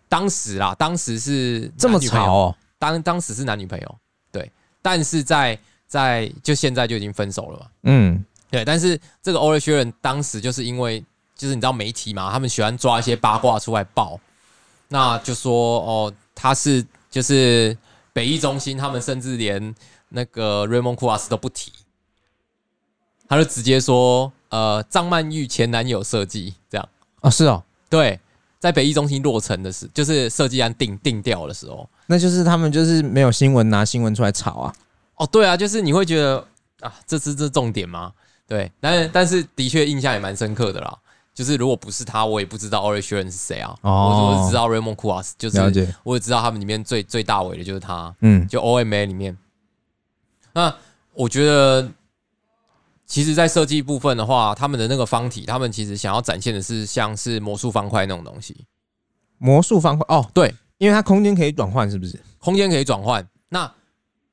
[0.07, 2.25] 当时啦，当时是这么男女朋友。
[2.25, 3.95] 潮哦，当当时是男女朋友，
[4.31, 10.99] 对，但是在在就现在就已经分手了嘛，嗯，对，但是这个 o r a Sharon 当时就是因为
[11.35, 14.19] 就是你知道媒体嘛，他们喜欢抓一些八卦出来爆，
[14.89, 17.75] 那就说哦，他是就是
[18.11, 19.73] 北艺中心，他们甚至连
[20.09, 21.71] 那个 Raymond k u a s 都不提，
[23.27, 26.89] 他就直接说呃张曼玉前男友设计这样，
[27.21, 28.19] 哦是哦，对，
[28.59, 34.75] 在北艺中心落成的时，就是设计案定定掉的时候，那就是他们就是没有新闻拿新闻出来炒啊。
[35.15, 36.47] 哦，对啊，就是你会觉得
[36.79, 38.11] 啊，这是这重点吗？
[38.47, 40.97] 对，但是但是的确印象也蛮深刻的啦。
[41.33, 43.75] 就是如果不是他，我也不知道 o r a Sharon 是谁啊。
[43.81, 49.37] 哦我我只知道 Raymond k u a s 就是，我也知道他们里面最最大尾的就是他，嗯，就 OMA 里面。
[50.53, 50.75] 那
[51.13, 51.89] 我觉得，
[53.05, 58.65] 其实，在设计部分的话，他们的那个方体，他们其实想要展现的是像是魔术方块那种东西。
[59.37, 62.19] 魔术方块哦，对，因为它空间可以转换，是不是？
[62.39, 63.25] 空间可以转换。
[63.47, 63.71] 那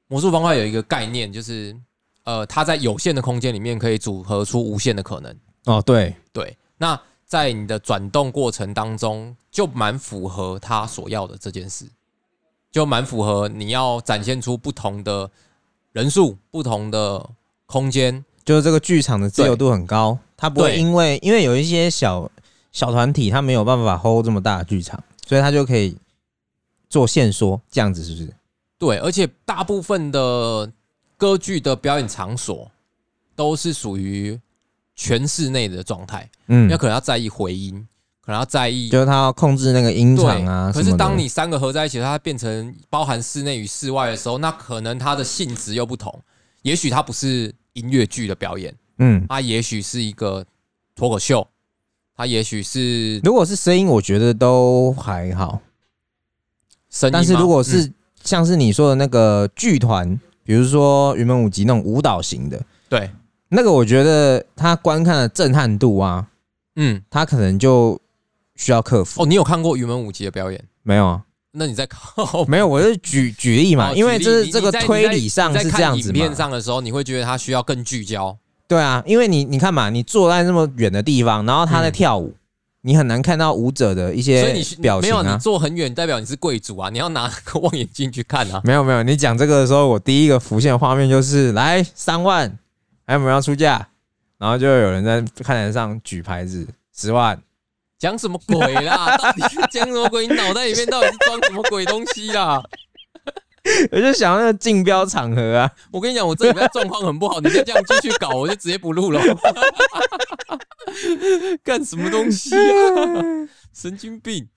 [0.08, 1.76] 魔术方块有一个概念，就是
[2.24, 5.34] 呃，它在有限的空间里面可以组合出无限的可能。
[5.66, 11.86] 哦，对，对，那在你的转动过程当中，就蛮符合他所要的这件事，
[12.70, 15.30] 就蛮符合你要展现出不同的
[15.92, 17.30] 人数、不同的
[17.66, 18.24] 空间。
[18.44, 22.30] 就是这个剧场的自由度很高，他不会因为因为有一些小
[22.70, 25.96] 小团体，他没有办法 hold 这么大的剧场，所以他就可以
[26.88, 28.32] 做线缩，这样子是不是？
[28.78, 30.70] 对，而且大部分的
[31.16, 32.70] 歌剧的表演场所
[33.34, 34.40] 都是属于
[34.96, 37.86] 全室内的状态，嗯要，可能要在意回音，
[38.22, 40.72] 可能要在意就是它要控制那个音对场啊。
[40.74, 46.18] 可是当你三个合在一起，它变成包含室内与室外的时候，那可能它的性质又不同。
[46.62, 50.44] 也许它不是音乐剧的表演，嗯，它也许是一个
[50.96, 51.46] 脱口秀，
[52.16, 55.60] 它也许是如果是声音，我觉得都还好。
[56.90, 57.12] 声音。
[57.12, 57.92] 但是如果嗯是
[58.24, 63.08] 像是你说的那个剧团，比如说云门舞集那种舞蹈型的，对，
[63.48, 66.26] 那个我觉得他观看的震撼度啊，
[66.76, 68.00] 嗯，他可能就
[68.56, 69.22] 需要克服。
[69.22, 70.64] 哦，你有看过云门舞集的表演？
[70.82, 76.34] 没有啊，那你在靠没有，我是举 举例嘛，哦因为这是这个推理上是这样子看影片。
[76.34, 78.36] 上的时候，你会觉得他需要更聚焦。
[78.68, 82.34] 对啊，因为你你看嘛，你坐在那么远的地方，然后他在嗯跳舞，
[82.82, 85.38] 你很难看到舞者的一些表情没有你啊。
[85.38, 86.90] 坐很远，代表你是贵族啊！
[86.90, 88.60] 你要拿 个望远镜去看啊。
[88.64, 92.58] 没有没有，你讲这个的时候，我第一个浮现的画面就是来三万，
[93.06, 93.88] 还有没有要出价？
[94.38, 97.40] 然后就有人在看台上举牌子十万，
[97.98, 99.16] 讲什么鬼啦？
[99.16, 100.26] 到底是讲什么鬼？
[100.26, 102.62] 你脑袋里面到底是装什么鬼东西啦？
[103.90, 109.20] 我就想那个竞标场合啊，我跟你讲，我这里面状况很不好，你再这样继续搞，我就直接不录了。
[111.64, 113.48] 干什么东西啊？
[113.72, 114.48] 神经病！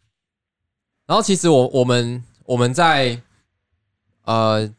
[1.07, 3.19] 然后其实我我们我们在
[4.25, 4.69] 呃，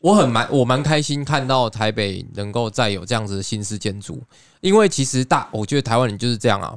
[0.00, 4.22] 我很蛮我蛮开心看到台北能够再有这样子的新式建筑，
[4.60, 6.74] 因为其实大我觉得台湾人就是这样啊，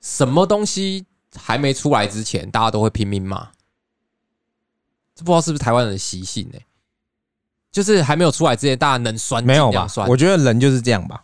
[0.00, 3.48] 什么东西还没出来之前，大家都会拼命骂。
[5.14, 6.58] 这不知道是不是台湾人的习性呢、
[7.70, 9.86] 就是还没有出来之前，大家能酸没有吧？
[10.08, 11.20] 我觉得人就是这样吧，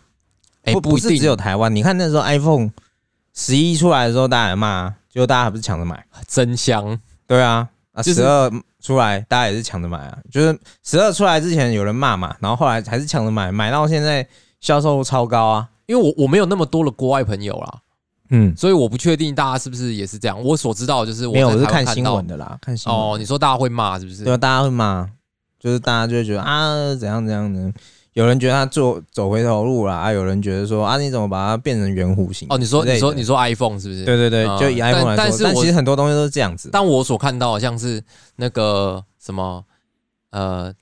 [0.62, 1.74] 哎、不不是只有台湾。
[1.74, 2.70] 你看那时候 iPhone
[3.34, 6.06] 十一出来的时候，大家也骂啊，结果大家还不是抢着买。
[6.26, 6.98] 真香。
[7.26, 10.18] 对啊，啊十二出来，大家也是抢着买啊。
[10.30, 14.26] 就是十二出来之前有人骂嘛，然后后来还是抢着买，买到现在
[14.60, 15.68] 销售超高啊。
[15.86, 17.78] 因为我我没有那么多的国外朋友啦，
[18.28, 20.38] 嗯，所以我不确定大家是不是也是这样。
[20.42, 23.00] 我所知道就是我没有，我是看新闻的啦，看新闻。
[23.00, 24.22] 哦，你说大家会骂是不是？
[24.22, 25.08] 对啊，大家会骂，
[25.58, 27.72] 就是大家就会觉得啊怎样怎样的。
[28.18, 32.48] 有人觉得他做走回头路啦，啊，有人觉得说啊你怎么把它变成圆弧形？
[32.50, 34.04] 哦，你说你说你说 iPhone 是不是？
[34.04, 36.68] 对对对，嗯就以 iPhone 来说，但但是但其实很多东西都是这样子。
[36.72, 38.02] 但我所看到的像是
[38.34, 39.64] 那个什么
[40.30, 40.74] 呃，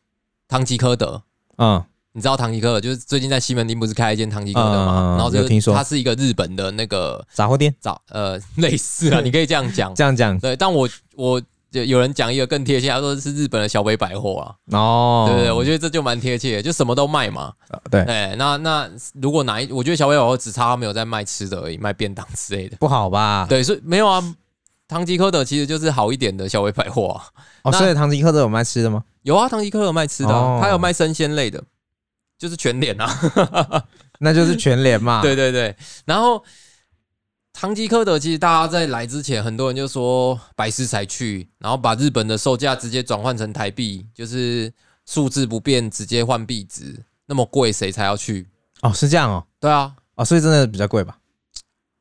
[0.49, 1.20] 唐吉诃德。
[1.59, 5.16] 嗯，你知道唐吉诃德就是最近在西门町不是开了一间唐吉诃德吗？
[5.18, 9.94] 然后这个有听说它是一个日本的那个杂货店早呃类似啊， 你可以这样讲。
[9.94, 11.46] 这样讲对，但我我就
[11.85, 14.79] 有人讲一个更贴切，他说是日本的小北百货啊。
[14.79, 17.53] 哦，对对对，我觉得这就蛮贴切，就什么都卖嘛。
[17.91, 22.77] 对哎，那那如果哪一，我觉得小北百货只差他没有在卖吃的而已，卖便当之类的。
[22.79, 23.47] 不好吧？
[23.49, 24.23] 对，所以没有啊。
[24.89, 27.25] 唐吉诃德其实就是好一点的小北百货啊。
[27.62, 29.03] 哦，所以唐吉诃德有卖吃的吗？
[29.23, 31.61] 有啊，唐吉诃德有卖吃的啊、哦他有卖生鲜类的，
[32.39, 33.09] 就是全脸啊。
[34.21, 35.21] 那就是全联嘛。
[35.21, 36.43] 对对对，然后
[37.59, 44.71] 唐吉诃德其实大家在来之前，很多人就说白痴才去，然后把日本的售价直接转换成台币，就是
[45.07, 48.47] 数字不变，直接换币值，那么贵谁才要去？
[48.83, 51.16] 哦，是这样哦，对啊，哦，所以真的比较贵吧？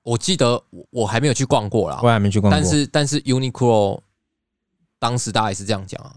[0.04, 4.02] 我记得我我还没有去逛过啦我，还没去逛过，但是但是 Uniqlo
[5.00, 6.16] 当时大家也是这样讲啊，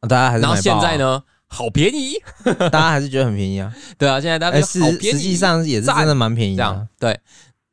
[0.00, 0.98] 啊大家还是然后现在？
[0.98, 2.20] 呢，好便宜，
[2.72, 3.72] 大家还是觉得很便宜啊。
[3.96, 6.88] 对啊，现在大家哎，就实好便宜，实际上也是真的蛮便宜这样的。
[6.98, 7.20] 对，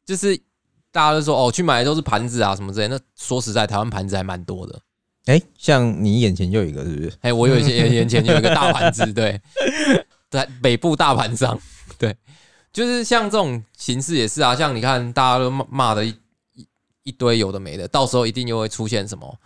[0.06, 0.40] 就是
[0.92, 2.98] 大家都说哦，去买的都是盘子啊什么之类的。
[2.98, 4.80] 那说实在，台湾盘子还蛮多的。
[5.26, 7.14] 哎，像你眼前就有一个，是不是？
[7.22, 9.40] 哎，我有一些眼前有一个大盘子，对，
[10.30, 11.60] 在北部大盘上，
[11.98, 12.16] 对，
[12.74, 14.56] 就是像这种形式也是啊。
[14.56, 16.10] 像你看，大家都骂骂的一
[16.56, 16.68] 一
[17.04, 19.38] 一堆有的没的，到时候一定又会出现什么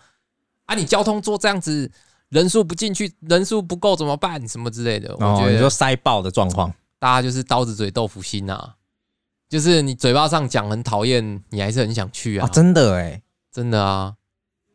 [0.66, 0.76] 啊？
[0.76, 1.92] 你交通做这样子，
[2.30, 4.48] 人数不进去，人数不够怎么办？
[4.48, 5.14] 什么之类的。
[5.20, 8.76] 我哦，觉得你说塞爆的状况，大家就是刀子嘴豆腐心啊，
[9.50, 13.22] 就是你嘴巴上讲很讨厌，你还是很想去啊，啊，真的哎。
[13.52, 14.14] 真的啊，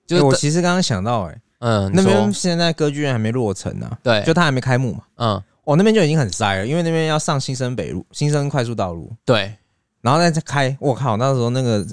[0.06, 5.02] 就哎是我其实刚刚想到，哎，嗯，那边现在歌剧院还没落成呢，对，就它还没开幕嘛。
[5.16, 9.54] 嗯哦，那边就已经很塞了，因为那边要上新生北路、新生快速道路，对，
[10.00, 11.86] 然后再开，我靠，那时候那个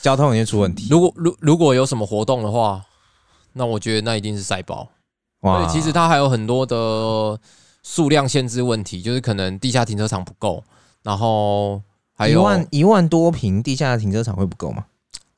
[0.00, 0.88] 交通已经出问题。
[0.90, 2.84] 如果如如果有什么活动的话，
[3.52, 4.88] 那我觉得那一定是塞爆。
[5.42, 7.38] 哇，对，其实它还有很多的
[7.84, 10.64] 数量限制问题，就是可能地下停车场不够，
[11.04, 11.80] 然后
[12.14, 14.84] 还有一万一万多平地下的停车场会不够吗？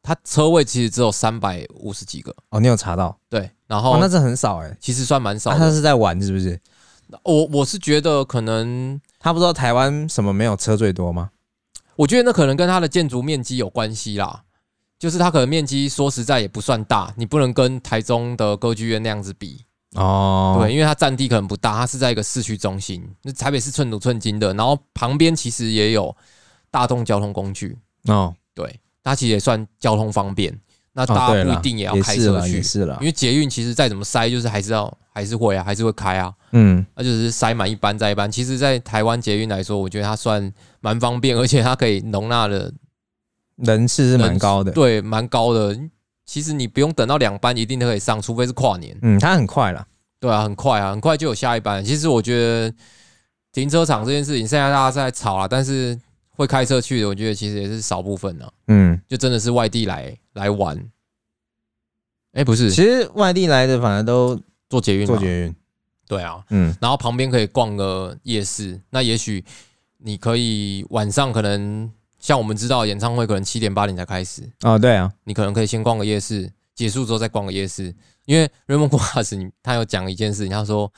[0.02, 3.18] 它车位其实只有三百五十几个，哦，你有查到？
[3.28, 4.76] 对，然哦，后那这很少哎。
[4.78, 5.72] 其实算蛮少啊，他的。
[5.72, 6.60] 是在玩是不是？
[7.22, 11.30] 我我是觉得可能，他不知道台湾什么没有车最多吗？
[11.96, 14.42] 我觉得那可能跟它的建筑面积有关系啦。
[14.98, 19.64] 就是它可能面积说实在也不算大，你不能跟台中的歌剧院那样子比。
[19.94, 26.16] 哦，对，因为它占地可能不大，它是在一个市区中心，那台北市寸土寸金的，然后旁边其实也有
[26.74, 30.52] 大众交通工具，哦，对，它其实也算交通方便。
[30.92, 32.60] 那哦大家不一定也要开车去，
[32.98, 33.06] 因。
[33.06, 38.28] 为捷运其实再怎么塞，就是还是要还是会啊，还是会开啊，嗯，那就是塞满一班再一班。
[38.28, 42.72] 其实，在台湾捷运来说，我觉得它算蛮方便，而且它可以容纳的
[43.56, 44.72] 人次是蛮高的。
[44.72, 45.78] 对蛮高的。
[46.26, 48.96] 其实你不用等到两班，一定都可以上，除非是跨年。
[49.02, 49.86] 嗯，它很快了。
[50.18, 51.84] 对啊，很快啊，很快就有下一班。
[51.84, 52.74] 其实我觉得
[53.52, 55.98] 停车场这件事情，现在大家在吵啊，但是
[56.36, 60.78] 会开车去的，我觉得其实也是少部分啊，嗯，就真的是外地来来玩。
[62.32, 62.70] 哎、不是。
[62.70, 65.54] 其实外地来的反而都坐捷运，坐捷运。
[66.06, 69.44] 对啊，嗯，然后旁边可以逛个夜市，那也许
[69.98, 77.94] 你可以晚上可能像我们知道演唱会可能七点八点才开始，哦，对啊，你可能可以先逛个夜市，结束之后再逛个夜市。
[78.26, 80.92] 因为 Raymond g u a s 你他有讲一件事情，他说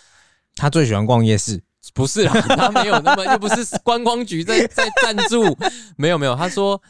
[0.54, 1.60] 他最喜欢逛夜市。
[1.94, 5.42] 不是啦， 他没有那么又不是观光局在 在赞助，
[5.96, 6.80] 没有没有，他说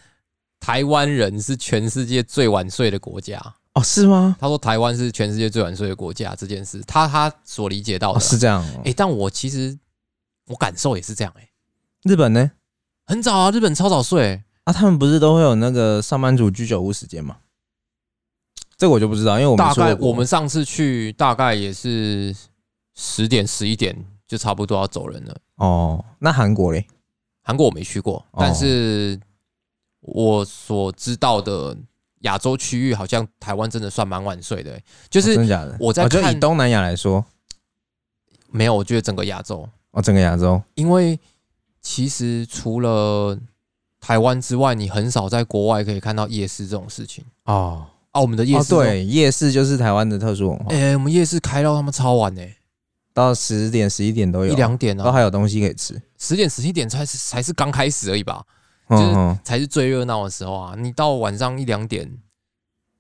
[0.61, 3.41] 台湾人是全世界最晚睡的国家。
[3.75, 4.35] 哦，是吗？
[4.41, 8.83] 他说台湾是全世界最晚睡的国家这件事，他他所理解到的哦，是这样哦。
[8.87, 9.79] 哎、但我其实
[10.47, 11.49] 我感受也是这样、哎，
[12.05, 12.53] 日本呢？
[13.05, 17.37] 很早啊，日本超早睡、啊，他们不是都会有那个上班族居酒屋时间吗？
[18.79, 22.35] 这个我就不知道，因为我们大概我们上次去大概也是
[22.95, 23.95] 十点十一点
[24.27, 25.37] 就差不多要走人了。
[25.57, 26.87] 哦，那韩国嘞？
[27.43, 29.19] 韩国我没去过，哦但是
[30.01, 31.77] 我所知道的
[32.23, 35.77] 亚洲区域，好像台湾真的算蛮晚睡的、欸就是哦真的假的？
[35.79, 37.25] 我在哦就以看东南亚来说，
[38.51, 41.19] 没有，我觉得整个亚洲，哦，整个亚洲因为
[41.81, 43.39] 其实除了
[44.01, 48.21] 台湾之外，你很少在国外可以看到夜市这种事情哦啊。
[48.21, 52.43] 我们的夜哦，市都，对，夜市就是台湾的特殊文化，哎、我们夜市开到他们超晚呢、
[53.17, 55.99] 到十点、十一点都有，一两点啊，都还有东西可以吃。
[56.19, 58.45] 十点十一点才是才是刚开始而已吧，
[58.91, 60.75] 就是才是最热闹的时候啊。
[60.77, 62.19] 你到晚上一两点，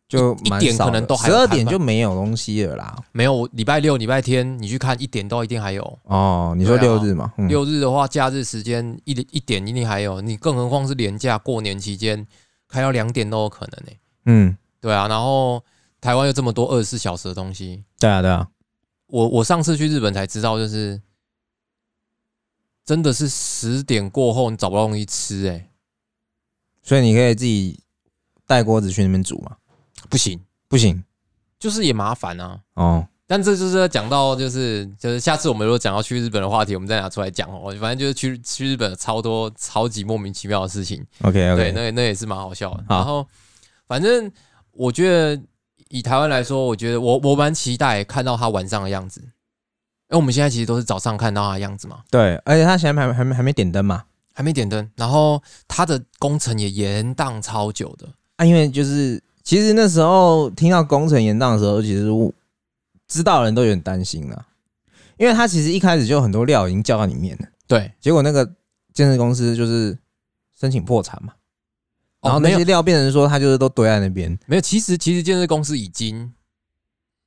[0.09, 2.97] 就一点可能都还十二点就没有东西了啦。
[3.13, 5.99] 没有礼拜六、礼拜天你去看一点都一定还有。
[6.05, 7.31] 哦，你说六日嘛？
[7.37, 12.27] 嗯六日的话，假日时间一一点一定还有，你更何况是连假过年期间
[12.67, 13.93] 开到两点都有可能呢、
[14.25, 15.63] 嗯，对啊，然后
[16.01, 18.49] 台湾有这么多二十四小时的东西，对啊对啊，
[19.07, 21.01] 我我上次去日本才知道，就是
[22.85, 25.71] 真的是十点过后你找不到东西吃、欸，
[26.83, 27.81] 所以你可以自己
[28.47, 29.57] 带锅子去那边煮嘛？
[30.09, 31.03] 不行，不行
[31.59, 32.61] 就是也麻烦啊。
[32.75, 37.75] 哦，但这就是要讲到，就是就是下次我们如果讲到去日本的话题，我们再拿出来讲哦。
[37.81, 42.85] 反正就是去去日本有超多超级莫名其妙的事情，OK 对，OK，那那也是蛮好笑的。
[42.89, 43.27] 然后
[43.89, 44.31] 反正
[44.71, 45.43] 我觉得
[45.89, 49.29] 以台湾来说，我觉得我我蛮期待看到他晚上的样子，因
[50.11, 54.05] 为我们现在其实都是早上看到他的样子嘛，对，而且他现在还还没还没点灯嘛？
[54.35, 58.07] 还没点灯，然后他的工程也延宕超久的。
[58.37, 62.31] 啊，因为就是其实那时候听到工程延宕的时候，其实我
[63.09, 64.47] 知道的人都有点担心了，
[65.17, 68.45] 因为他其实一开始就有很多料已经交到里面了，对，结果那个
[68.93, 69.97] 建设公司就是
[70.61, 71.33] 申请破产嘛，
[72.27, 76.33] 然后那些料变成说他就是都堆在那边，没有，其实其实建设公司已经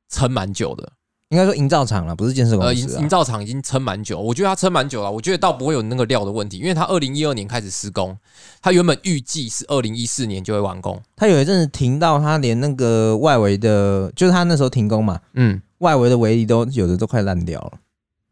[0.09, 0.91] 撑蛮久的，
[1.29, 3.01] 应该说营造厂了，不是建设公司啊。
[3.01, 3.07] 营。
[3.09, 8.17] 造厂已经撑蛮久，我觉得它撑蛮久了，我觉得倒不会有那个料的问题，因为它二零一二年开始施工，
[8.61, 17.71] 它原本预计是二零一四年就会完工，他有一阵子停到他连那个外围的，就是他那时候停工嘛，嗯，外围的围篱都有的都快烂掉了，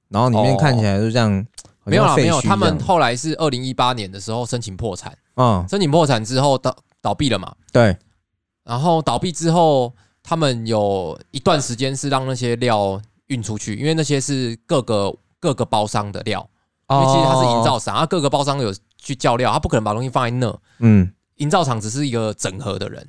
[0.09, 0.57] 然后里面哦。
[0.59, 1.45] 看起来就这样，
[1.85, 7.97] 没有啦，没有，他们后来是二零一八年的时候申请破产，嗯，申请破产之后倒倒闭了嘛，对，
[8.63, 16.47] 然后倒闭之后，他们有一段时间是让那些料运出去，因为那些是各个各个包商的料，
[16.89, 23.07] 因为其实它是营造哦，厂，它各个包商有去叫料，他不可能把东西放在那，嗯，营造厂只是一个整合的人，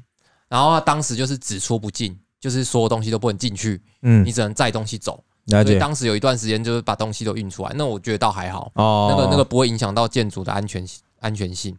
[0.48, 4.24] 然后他当时就是只出不进，就是所有东西都不能进去，嗯。
[4.24, 10.86] 你，只能载东西走，所以当时有一段时间就是把东西都运出来，那我觉得倒还好，哦，那个那个不会影响到建筑的安全
[11.20, 11.76] 安全性。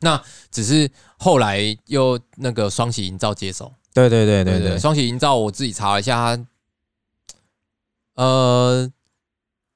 [0.00, 0.20] 那
[0.50, 4.68] 只是后来又那个双喜营造接手，对对对对对。
[4.70, 6.46] 对，双喜营造我自己查了一下，他
[8.14, 8.90] 呃，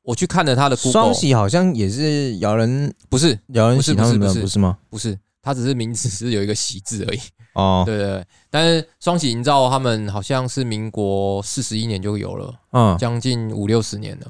[0.02, 4.78] 我去看了他的双喜好像也是摇人不是摇人是喜他们不是不是不是吗？
[4.90, 7.20] 不是，他只是名字是有一个喜字而已。
[7.54, 14.26] 哦， 对对对，但是双喜营造他们好像是民国四十一年就有了，嗯，将近五六十年了，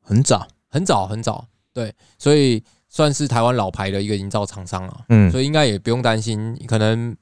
[0.00, 1.46] 很早，很早很早。
[1.72, 2.62] 对，所以
[2.92, 5.30] 算是台湾老牌的一个营造厂商啊，嗯。
[5.32, 7.16] 所以应该也不用担心，可能。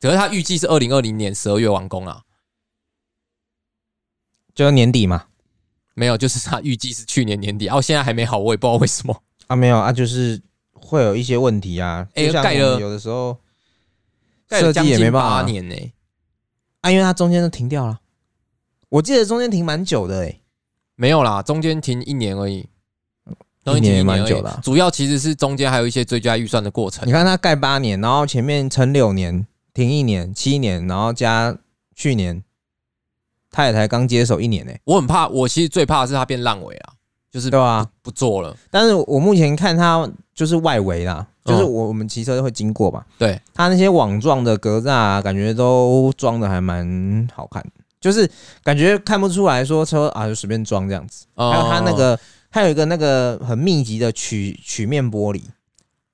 [0.00, 2.22] 可是他预计是二零二零年十二月完工啊，
[4.54, 5.26] 就年底嘛，
[5.92, 9.22] 没有，就是他预计是去年年底，哦，现在还没好，我也不知道为什么。
[9.46, 10.40] 啊没有啊，就是
[10.72, 13.36] 会有一些问题啊，盖了有的时候
[14.48, 15.42] 设计也没办法。
[15.42, 15.74] 年呢、
[16.80, 18.00] 啊，因为它中间都停掉了，
[18.88, 20.40] 我记得中间停蛮久的哎，
[20.94, 22.66] 没有啦，中间停一年而已，
[23.64, 24.60] 中间停一年也蛮久了啊。
[24.62, 27.06] 主要其实是中间还有一些追加预算的过程。
[27.06, 27.12] 你。
[27.12, 31.56] 看它盖八年，然后前面撑六年，停一年，七年，然后加
[31.94, 32.42] 去年，
[33.50, 36.92] 他也才刚接手一年呢、我很怕，我其实最怕的是它变烂尾啊，
[37.30, 38.56] 就是对啊、不做了。
[38.70, 41.52] 但是我目前看它就是外围啦，嗯。
[41.52, 47.64] 就是我我们骑车会经过嘛，对，它那些网状的格栅、啊，感觉都装的还蛮好看，
[48.00, 48.30] 就是
[48.62, 51.26] 感觉看不出来说车啊就随便装这样子。
[51.34, 52.18] 还有它那哦，
[52.50, 55.42] 个，还有一个那个很密集的曲曲面玻璃，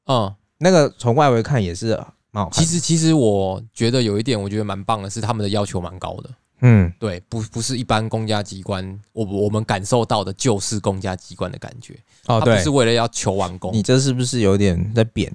[0.07, 1.97] 嗯，那个从外围看也是
[2.31, 2.65] 蛮好看。
[2.65, 6.31] 其实其实我觉得有一点，我觉得蛮棒的是他们的要求蛮高的。
[6.61, 11.95] 嗯，对，不不是一般公家机关，我我们感受到的就是公家机关的感觉，
[12.27, 13.83] 哦对不是，为了要求完工你。
[13.83, 15.31] 这是不是有点在贬？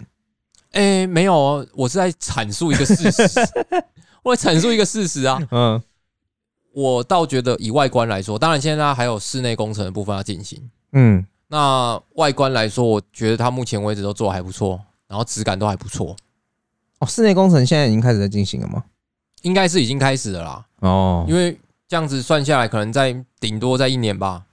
[0.71, 3.39] 哎、没有哦，我是在阐述一个事实，
[4.23, 5.39] 我在阐述一个事实啊。
[5.51, 5.81] 嗯
[6.73, 10.57] 我倒觉得以外观来说，当然现在还有室内工程的部分要进行。
[10.93, 16.15] 嗯，那外观来说，我觉得它目前为止都做得还不错，然后质感都还不错，
[16.99, 18.83] 哦，室内工程现在已经开始在进行了吗？
[19.43, 20.65] 应该是已经开始了啦。
[20.79, 24.45] 哦，因为这样子算下来，可能在顶多在一年吧，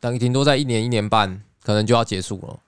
[0.00, 2.58] 等顶多在一年一年半，可能就要结束了。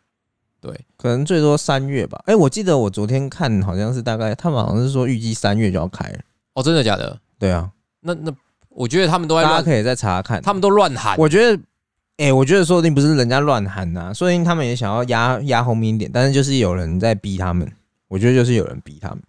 [0.61, 2.21] 对，可能最多三月吧。
[2.27, 6.13] 哎、我记得我昨天看好像是大概他们好像是说预计三月就要开。
[6.55, 7.19] 哦，真的假的？
[7.39, 7.71] 对啊，
[8.01, 8.33] 那那
[8.71, 10.41] 我觉得他们都在，大家可以再查看。
[10.41, 11.17] 他们都乱喊。
[11.19, 11.63] 我觉得，
[12.19, 17.71] 哎、我觉得说不定不是人家乱喊呐、说不定他们也想要压压后面一点，但是就是有人在逼他们。
[18.09, 19.21] 我觉得就是有人逼他们。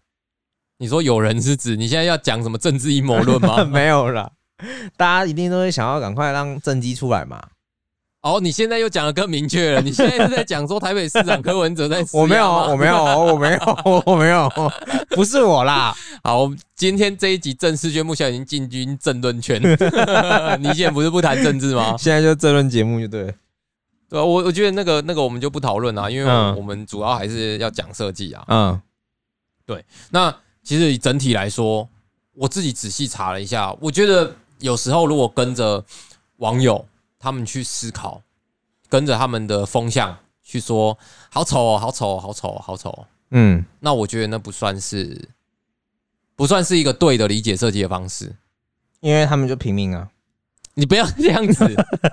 [0.77, 3.63] 你说有人是指你现在要讲什么政治阴谋论吗？
[3.67, 4.31] 没有啦，
[4.95, 7.41] 大家一定都会想要赶快让政绩出来嘛。
[8.21, 14.51] 哦，你现在又讲的更明确了，你现在是在讲说台北市长柯文哲在我没有， 我没有，我没有，我没有，
[15.11, 15.95] 不是我啦。
[16.23, 19.61] 好，我们今天这一集正式宣布，现在已经进军政论圈。
[20.59, 21.95] 你现在不是不谈政治吗？
[21.97, 23.33] 现在就政论节目就对了。
[24.09, 28.43] 对啊，我我觉得那个那个我们就不讨论啊，因为嗯我们主要还是要讲设计啊。
[28.47, 28.81] 嗯
[29.65, 31.87] 对那其实以整体来说，
[32.33, 35.83] 我自己仔细查了一下，我觉得有时候如果跟着
[36.37, 36.85] 网友
[37.19, 38.21] 他们去思考，
[38.89, 40.97] 跟着他们的风向去说
[41.29, 45.29] 好丑哦，好丑哦，好丑哦，好丑哦，嗯，那我觉得那不算是
[46.35, 48.35] 不算是一个对的理解设计的方式。
[48.99, 50.09] 因为他们就平民啊，
[50.73, 51.63] 你不要这样子，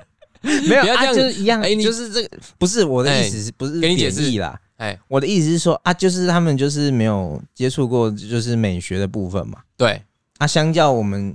[0.69, 4.31] 没有啊，不要这样就是一样，哎你就是这个不是我的意思是，不是给你解释。
[4.39, 4.61] 啦。
[4.77, 9.63] 哎，我的意思是说啊，就是他们就是没有接触过就是美学的部分嘛。
[9.79, 10.03] 对，
[10.37, 11.35] 啊，相较我们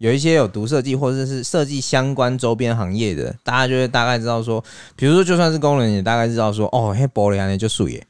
[0.00, 4.64] 有一些有读设计或者是设计相关周边行业的，大家就会大概知道说，
[4.96, 8.02] 比如说就算是工人，也大概知道说，哦，嘿，玻璃安就素耶，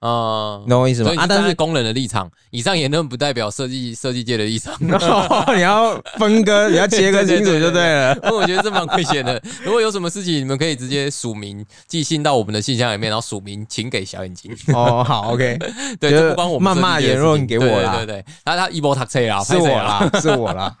[0.00, 1.12] 啊，懂我意思吗？
[1.18, 4.74] 啊，但是工人的立场，以上言论不代表设计设计界的立场。
[4.80, 8.14] 你要分割，你要切割清楚就对了。
[8.14, 9.38] 因 为我觉得这蛮危险的。
[9.62, 14.50] 如果有什么事情，你们可以直接署名寄信到我们的信箱里面，然后署名请给小眼睛。
[14.72, 15.58] 哦，好，OK，
[16.00, 20.74] 对，不关我们谩骂言论给我啦对对对，他他一波塔车啦，是我啦，啦，是我啦。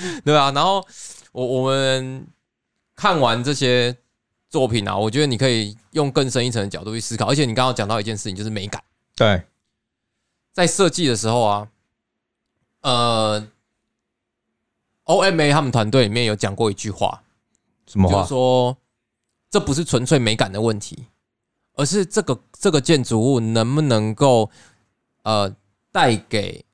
[0.24, 0.50] 对啊。
[0.52, 0.86] 然后
[1.32, 2.26] 我我们
[2.94, 3.96] 看完这些
[4.48, 7.26] 作品啊，我觉得你可以用更深一层的角度去思考。
[7.26, 8.82] 而且你刚刚讲到一件事情，就是美感，
[9.14, 9.42] 对，
[10.52, 11.68] 在设计的时候啊，
[12.80, 13.48] 呃
[15.04, 17.22] ，OMA 他们团队里面有讲过一句话，
[17.86, 18.24] 什么话？
[18.26, 18.76] 说，
[19.50, 21.06] 这不是纯粹美感的问题，
[21.74, 24.50] 而是这个这个建筑物能不能够
[25.22, 25.54] 呃
[25.92, 26.64] 带给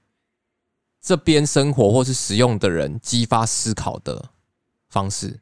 [1.05, 4.31] 这边生活或是使用的人激发思考的
[4.89, 5.41] 方式，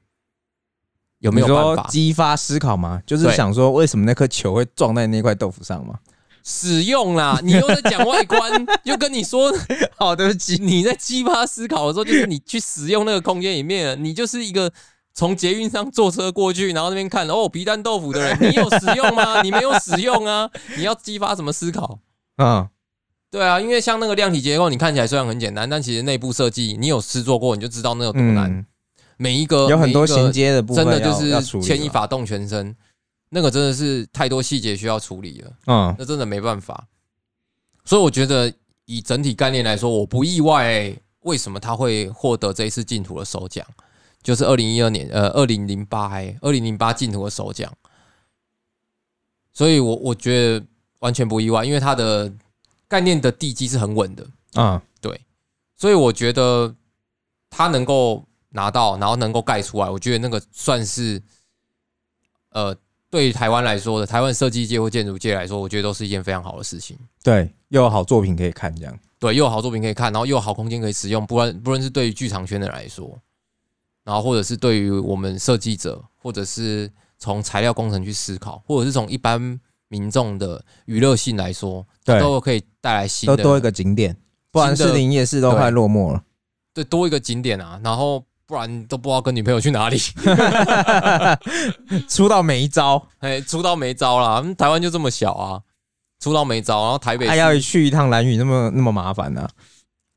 [1.20, 3.00] 有没有办法激发思考吗？
[3.06, 6.00] 就是想说，为什么那颗球会撞在那块豆腐上吗？
[6.42, 7.38] 使用啦？
[7.44, 8.50] 你又在讲外观，
[8.82, 9.54] 又跟你说
[9.96, 14.72] 好，对不起，你在激发思考的时候，就是你去使用那个空间里面，你就是一个
[15.14, 19.42] 从捷运上坐车过去，然后那边看哦皮蛋豆腐的人，你有使用吗？
[19.42, 20.50] 你没有使用啊！
[20.76, 22.00] 你要激发什么思考？
[22.42, 22.68] 嗯，
[23.32, 28.52] 对啊，因为像那个量体结构，你看起来虽然很简单，但其实内部设计你有试做过，你就知道那有多难。
[28.52, 28.66] 嗯，
[29.16, 32.76] 每一个有很多衔接的部分真的就是牵一嘛发动全身，
[33.30, 36.86] 那个真的是太多细节需要处理了，嗯，那真的没办法。
[37.86, 38.52] 所以我觉得
[38.84, 43.66] 以整体概念来说，我不意外为什么他会获得这一次净土的首奖，
[44.22, 47.72] 就是二零一二年呃二零零八还二零零八净土的首奖。
[49.54, 50.66] 所以我我觉得
[50.98, 52.30] 完全不意外，因为他的
[52.92, 54.26] 概念的地基是很稳的。
[54.52, 55.18] 啊，对，
[55.78, 56.76] 所以我觉得
[57.48, 61.22] 他能够拿到，然后能够盖出来，我觉得那个算是
[62.50, 62.76] 呃，
[63.08, 66.98] 对于台湾来说的，台湾设计界或建筑界来说，我觉得都是一件非常好的事情。
[67.22, 68.98] 对，又有好作品可以看，这样。
[69.18, 73.18] 对，又有好作品可以看，然后又有好空间可以使用，不论不论是对于剧场圈的人来说，
[74.04, 79.58] 然后或者是对于我们设计者，或者是从材料工程去思考，或者是从一般
[79.92, 84.16] 民众的娱乐性来说，对，都可以带来新的都多一个景点，
[84.50, 86.22] 不然新的士林夜市都快落寞了。
[86.72, 89.98] 对多一个景点啊，然后不然都不知道跟女朋友去哪里。
[92.08, 95.60] 出到没招，哎，出到没招啦，嗯台湾就这么小啊，
[96.18, 99.46] 出到没招，然后台北还市要去一趟蓝屿那么那么麻烦呢？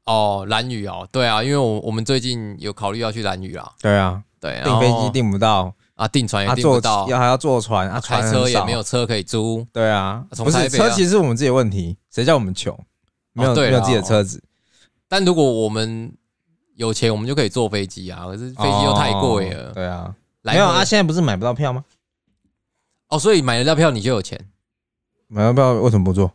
[0.06, 8.84] 哦，蓝屿哦，对啊，因为我我们最近有考虑要去蓝屿啦，对啊，对，订飞机订不到，啊，订船也订不到，要还要坐船，啊开船车也没有。
[8.84, 10.26] 车可以租，对啊，
[10.70, 12.78] 车其实是我们自己的问题，谁叫我们穷，
[13.34, 14.44] 没有没有自己的车子，
[15.08, 16.14] 但如果我们
[16.76, 21.84] 有钱，我们就可以坐飞机啊，可是飞机又太贵了，哦对啊，来没有啊，现在不是买不到票吗？
[23.08, 24.40] 哦，所以买得到票你就有钱
[25.28, 26.34] 买到票为什么不做？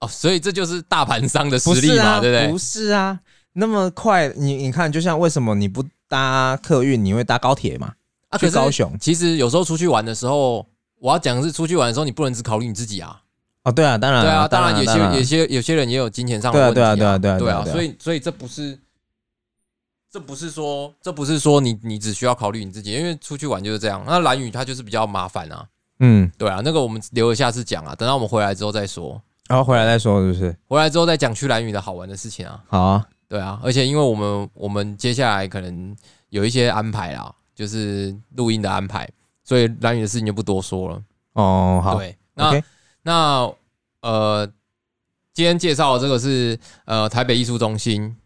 [0.00, 2.56] 哦，所以这就是大盘商的实力嘛，对不对不？
[2.56, 3.20] 是啊，
[3.52, 7.92] 那么快，你你看，就像为什么你不搭客运，你会搭高铁嘛？
[8.36, 10.66] 去高雄其实有时候出去玩的时候，
[10.98, 13.22] 我要讲的是出去玩的时候，你不能只考虑你自己啊。
[13.62, 18.78] 哦，对啊，当然对啊，当当然有些有些有些人也有金钱上的问题啊对啊对啊对啊，所以所以这不是
[20.10, 24.02] 这不是说这不是说你你只需要考虑你自己，因为出去玩就是这样。
[24.06, 25.66] 那蓝屿它就是比较麻烦啊，
[26.00, 30.56] 嗯，对啊，那个我们留着下次讲啊，等到我们回来之后再说，然后回来再说，是不是？
[30.66, 35.94] 回来之后再讲去蓝屿的好玩的事情啊，好啊，对啊，而且因为我们我们接下来可能
[36.30, 39.10] 有一些安排啦，就是录音的安排，
[39.42, 41.02] 所以蓝宇的事情就不多说了。
[41.32, 42.62] 哦，好对，那
[43.02, 43.52] 那
[44.00, 44.46] 呃，
[45.34, 48.16] 今天介绍的这个是呃台北艺术中心，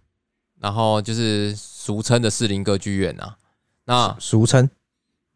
[0.60, 3.34] 然后就是俗称的士林歌剧院啊。
[3.86, 4.68] 那俗称，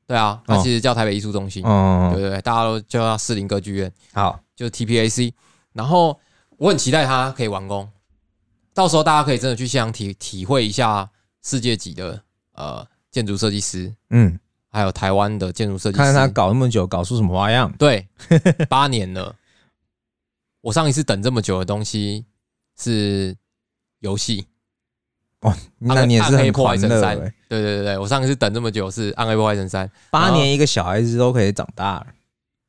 [0.06, 5.32] 对啊，它哦其实叫台北艺术中心，哦对，对对，大家都叫它士林歌剧院，好，就是 TPAC。
[5.72, 6.20] 然后
[6.58, 7.90] 我很期待它可以完工，
[8.74, 11.08] 到时候大家可以真的去现场体体会一下
[11.42, 12.20] 世界级的
[12.52, 12.86] 呃
[13.16, 14.38] 建筑设计师，嗯，
[14.70, 16.04] 还有台湾的建筑设计师。
[16.04, 17.72] 看看他搞那么久，搞出什么花样？
[17.78, 18.06] 对，
[18.68, 19.34] 八年了。
[20.60, 22.26] 我上一次等这么久的东西
[22.78, 23.34] 是
[24.00, 24.44] 游戏，
[25.78, 27.16] 那你也是很狂热三。
[27.16, 32.06] 欸，对对对对，我上一次等这么久是《暗黑破坏神三》，八年一个小孩子都可以长大了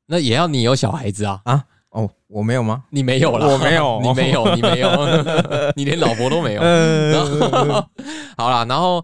[0.05, 2.85] 那也要你有小孩子啊啊，哦，我没有吗？
[2.89, 4.89] 你没有了，我没有 你没有，你没有，
[5.75, 6.61] 你连老婆都没有。
[6.61, 7.89] 然嗯，后
[8.37, 9.03] 好啦，然后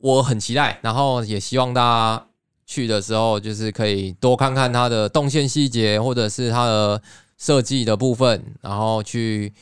[0.00, 2.26] 我很期待，然后也希望大家
[2.66, 7.00] 去的时候，就是可以多看看它的动线细节，或者是它的
[7.38, 9.52] 设计的部分，然后去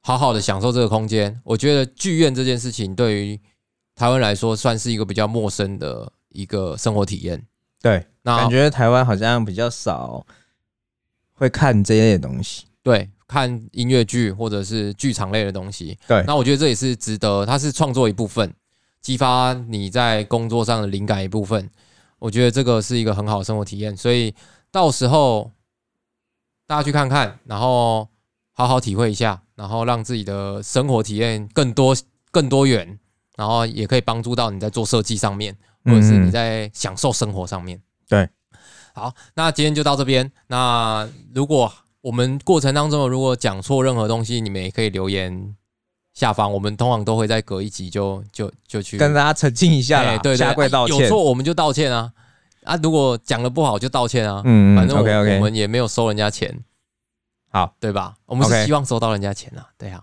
[0.00, 1.40] 好好的享受这个空间。
[1.44, 3.40] 我觉得剧院这件事情对于
[3.94, 7.46] 台湾来说算是一个比较陌生的一个生活体验。
[7.82, 10.26] 对，那感觉台湾好像比较少
[11.32, 12.64] 会看这类东西。
[12.82, 15.98] 对，看音乐剧或者是剧场类的东西。
[16.08, 18.52] 对，那我觉得这也是值得，它是创作一部分，
[19.00, 21.70] 激发你在工作上的灵感一部分。
[22.18, 24.34] 我觉得这个是一个很好的生活体验，所以
[24.70, 25.50] 到时候
[26.66, 28.06] 大家去看看，然后
[28.52, 31.96] 好好体会一下，然后让自己的生活体验更多、
[32.30, 32.98] 更多元，
[33.36, 37.80] 然后也可以帮助到你在做设计上面，或者是你在享受生活上面。
[38.06, 38.28] 对，
[38.94, 40.30] 好，那今天就到这边。
[40.48, 41.72] 那如果
[42.02, 45.56] 我们过程当中如果讲错任何东西，你们也可以留言
[46.14, 50.96] 下方，我们通常都会在隔一集就就就去跟大家澄清一下对对，下跪道歉。
[50.96, 52.10] 啊有错我们就道歉啊
[52.64, 52.76] 啊！
[52.82, 56.54] 如果讲的不好就道歉啊，嗯嗯反正我们也没有收人家钱，
[57.50, 58.14] 好，对吧？
[58.26, 60.02] 我们是希望收到人家钱啊，对啊。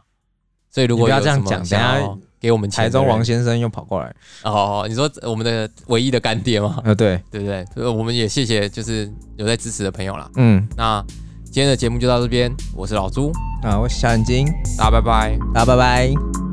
[0.69, 6.81] 所以如果不要这样讲等想要给我们台中王先生又跑过来，哦，你说我们的唯一的干爹吗？
[6.83, 7.87] 呃，对，对不对？
[7.87, 10.29] 我们也谢谢就是有在支持的朋友啦。
[10.35, 11.03] 嗯，那
[11.57, 13.31] 今天的节目就到这边，我是老朱，
[13.63, 14.45] 啊，我是小眼睛，
[14.77, 15.39] 大家拜拜。
[15.55, 16.46] 大家拜拜。